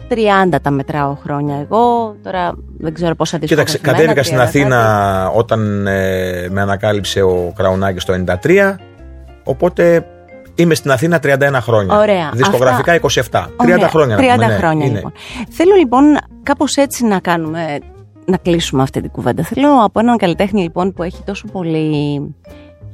[0.09, 1.55] 30 τα μετράω χρόνια.
[1.55, 7.21] Εγώ τώρα δεν ξέρω πόσα Κοίταξε, δισκογραφημένα, κατέβηκα στην 30 Αθήνα όταν ε, με ανακάλυψε
[7.21, 8.75] ο Κραουνάκης το 93.
[9.43, 10.05] Οπότε
[10.55, 11.97] είμαι στην Αθήνα 31 χρόνια.
[11.97, 12.31] Ωραία.
[12.33, 13.09] Δισκογραφικά 27.
[13.09, 14.17] 30 Ωραία, χρόνια.
[14.17, 14.95] 30 να πούμε, ναι, χρόνια είναι.
[14.95, 15.11] λοιπόν.
[15.49, 16.03] Θέλω λοιπόν
[16.43, 17.79] κάπως έτσι να κάνουμε,
[18.25, 19.43] να κλείσουμε αυτή την κουβέντα.
[19.43, 22.19] Θέλω από έναν καλλιτέχνη λοιπόν που έχει τόσο πολύ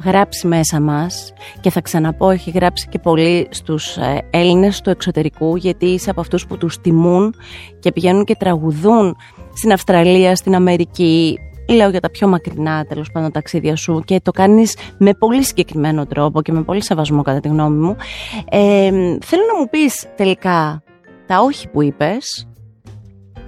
[0.04, 5.56] γράψει μέσα μας και θα ξαναπώ έχει γράψει και πολύ στους ε, Έλληνες του εξωτερικού
[5.56, 7.36] γιατί είσαι από αυτούς που τους τιμούν
[7.80, 9.16] και πηγαίνουν και τραγουδούν
[9.54, 11.40] στην Αυστραλία, στην Αμερική
[11.74, 16.06] λέω για τα πιο μακρινά τέλος πάντων ταξίδια σου και το κάνεις με πολύ συγκεκριμένο
[16.06, 17.96] τρόπο και με πολύ σεβασμό κατά τη γνώμη μου
[18.50, 18.90] ε,
[19.26, 20.84] θέλω να μου πεις τελικά
[21.28, 22.48] τα όχι που είπες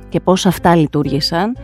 [0.10, 1.58] και πώς αυτά λειτουργήσαν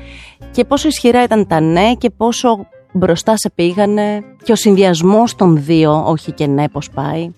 [0.51, 5.63] και πόσο ισχυρά ήταν τα ναι και πόσο μπροστά σε πήγανε και ο συνδυασμός των
[5.63, 7.31] δύο όχι και ναι πώς πάει.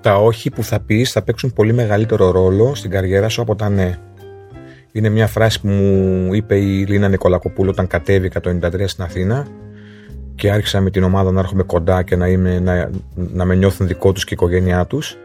[0.00, 3.68] Τα όχι που θα πεις θα παίξουν πολύ μεγαλύτερο ρόλο στην καριέρα σου από τα
[3.68, 3.98] ναι.
[4.96, 9.46] Είναι μια φράση που μου είπε η Λίνα Νικολακοπούλου όταν κατέβηκα το 93 στην Αθήνα
[10.34, 13.86] και άρχισα με την ομάδα να έρχομαι κοντά και να, είμαι, να, να με νιώθουν
[13.86, 15.16] δικό τους και η οικογένειά τους.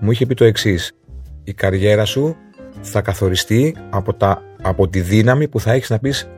[0.00, 0.92] Μου είχε πει το εξής.
[1.44, 2.36] Η καριέρα σου
[2.80, 6.28] θα καθοριστεί από, τα, από τη δύναμη που θα έχεις να πεις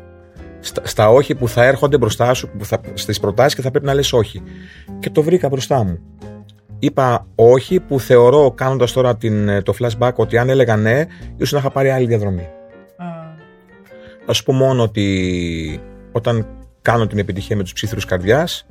[0.60, 3.86] στα, στα όχι που θα έρχονται μπροστά σου, που θα, στις προτάσεις και θα πρέπει
[3.86, 4.42] να λες όχι.
[4.98, 5.98] Και το βρήκα μπροστά μου
[6.78, 11.04] είπα όχι που θεωρώ κάνοντας τώρα την, το flashback ότι αν έλεγα ναι
[11.36, 12.48] ίσως να είχα πάρει άλλη διαδρομή.
[14.26, 15.80] Θα σου πω μόνο ότι
[16.12, 16.46] όταν
[16.82, 18.66] κάνω την επιτυχία με τους ψήθυρους καρδιάς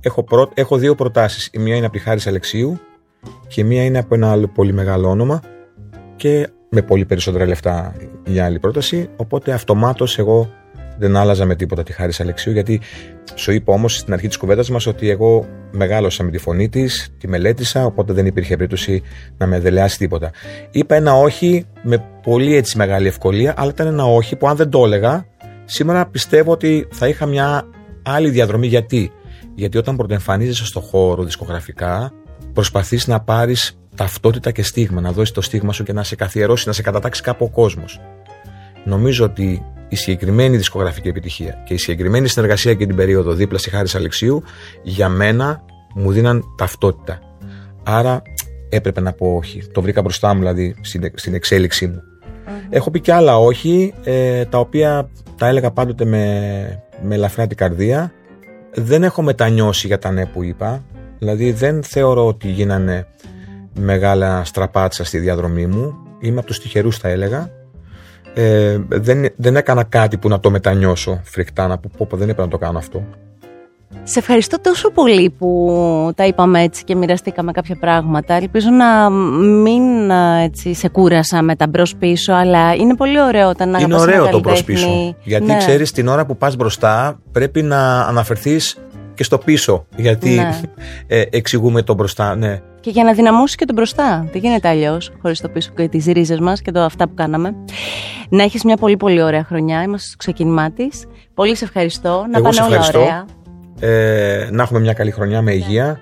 [0.00, 1.48] έχω, πρω- έχω δύο προτάσεις.
[1.52, 2.78] Η μία είναι από τη Χάρης Αλεξίου
[3.48, 5.40] και η μία είναι από ένα άλλο πολύ μεγάλο όνομα
[6.16, 10.50] και με πολύ περισσότερα λεφτά η άλλη πρόταση οπότε αυτομάτως εγώ
[10.98, 12.80] δεν άλλαζα με τίποτα τη Χάρη Αλεξίου γιατί
[13.34, 17.08] σου είπα όμως στην αρχή της κουβέντας μας ότι εγώ μεγάλωσα με τη φωνή της,
[17.18, 19.02] τη μελέτησα οπότε δεν υπήρχε περίπτωση
[19.36, 20.30] να με δελεάσει τίποτα.
[20.70, 24.70] Είπα ένα όχι με πολύ έτσι μεγάλη ευκολία αλλά ήταν ένα όχι που αν δεν
[24.70, 25.26] το έλεγα
[25.64, 27.68] σήμερα πιστεύω ότι θα είχα μια
[28.02, 29.12] άλλη διαδρομή γιατί;
[29.54, 32.12] Γιατί όταν πρωτοεμφανίζεσαι στο χώρο δισκογραφικά
[32.52, 36.66] προσπαθείς να πάρεις ταυτότητα και στίγμα, να δώσεις το στίγμα σου και να σε καθιερώσεις,
[36.66, 38.00] να σε κατατάξει κάπου ο κόσμος.
[38.84, 43.70] Νομίζω ότι η συγκεκριμένη δισκογραφική επιτυχία και η συγκεκριμένη συνεργασία και την περίοδο δίπλα στη
[43.70, 44.42] Χάρη Αλεξίου
[44.82, 45.64] για μένα
[45.94, 47.18] μου δίναν ταυτότητα.
[47.82, 48.22] Άρα
[48.68, 49.62] έπρεπε να πω όχι.
[49.72, 52.00] Το βρήκα μπροστά μου δηλαδή στην, στην εξέλιξή μου.
[52.70, 57.56] Έχω πει και άλλα όχι, ε, τα οποία τα έλεγα πάντοτε με, με ελαφρά την
[57.56, 58.12] καρδία.
[58.74, 60.84] Δεν έχω μετανιώσει για τα ναι που είπα.
[61.18, 63.06] Δηλαδή δεν θεωρώ ότι γίνανε
[63.78, 65.94] μεγάλα στραπάτσα στη διαδρομή μου.
[66.20, 67.50] Είμαι από τους τυχερούς θα έλεγα.
[68.38, 72.28] Ε, δεν, δεν έκανα κάτι που να το μετανιώσω φρικτά, να πω, πω, πω δεν
[72.28, 73.02] έπρεπε να το κάνω αυτό.
[74.02, 75.70] Σε ευχαριστώ τόσο πολύ που
[76.16, 78.34] τα είπαμε έτσι και μοιραστήκαμε κάποια πράγματα.
[78.34, 83.48] Ελπίζω να μην α, έτσι, σε κούρασα με τα μπρος πίσω, αλλά είναι πολύ ωραίο
[83.48, 84.90] όταν Είναι αγαπάς ωραίο ένα το μπρος καλλιτέχνη.
[85.14, 85.16] πίσω.
[85.22, 85.56] Γιατί Ναι.
[85.56, 88.76] ξέρεις την ώρα που πας μπροστά πρέπει να αναφερθείς
[89.16, 89.86] και στο πίσω.
[89.96, 90.60] Γιατί Ναι.
[91.06, 92.34] ε, εξηγούμε το μπροστά.
[92.36, 92.60] Ναι.
[92.80, 94.28] Και για να δυναμώσει και τον μπροστά.
[94.32, 97.54] Δεν γίνεται αλλιώς, χωρίς το πίσω και τις ρίζες μας και το αυτά που κάναμε.
[98.28, 99.82] Να έχεις μια πολύ πολύ ωραία χρονιά.
[99.82, 100.86] Είμαστε στο ξεκίνημά τη.
[101.34, 102.26] Πολύ σε ευχαριστώ.
[102.30, 103.00] Να Εγώ πάνε σε όλα ευχαριστώ.
[103.00, 103.24] ωραία.
[103.80, 106.00] Ε, να έχουμε μια καλή χρονιά με υγεία.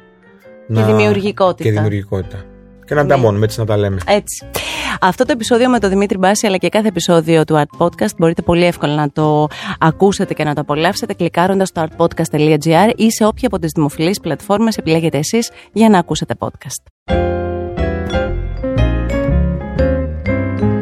[0.74, 1.62] Και δημιουργικότητα.
[1.68, 2.44] Και δημιουργικότητα.
[2.86, 3.08] Και να Ναι.
[3.08, 3.96] τα μόνουμε, έτσι να τα λέμε.
[4.06, 4.44] Έτσι.
[5.00, 8.42] Αυτό το επεισόδιο με τον Δημήτρη Μπάση αλλά και κάθε επεισόδιο του Art Podcast μπορείτε
[8.42, 9.46] πολύ εύκολα να το
[9.78, 14.76] ακούσετε και να το απολαύσετε κλικάροντας στο artpodcast.gr ή σε όποια από τις δημοφιλείς πλατφόρμες
[14.76, 17.10] επιλέγετε εσείς για να ακούσετε podcast.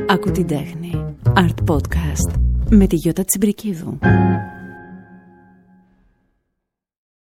[0.09, 1.05] Άκου την τέχνη.
[1.37, 2.35] Art Podcast.
[2.71, 3.99] Με τη Γιώτα Τσιμπρικίδου.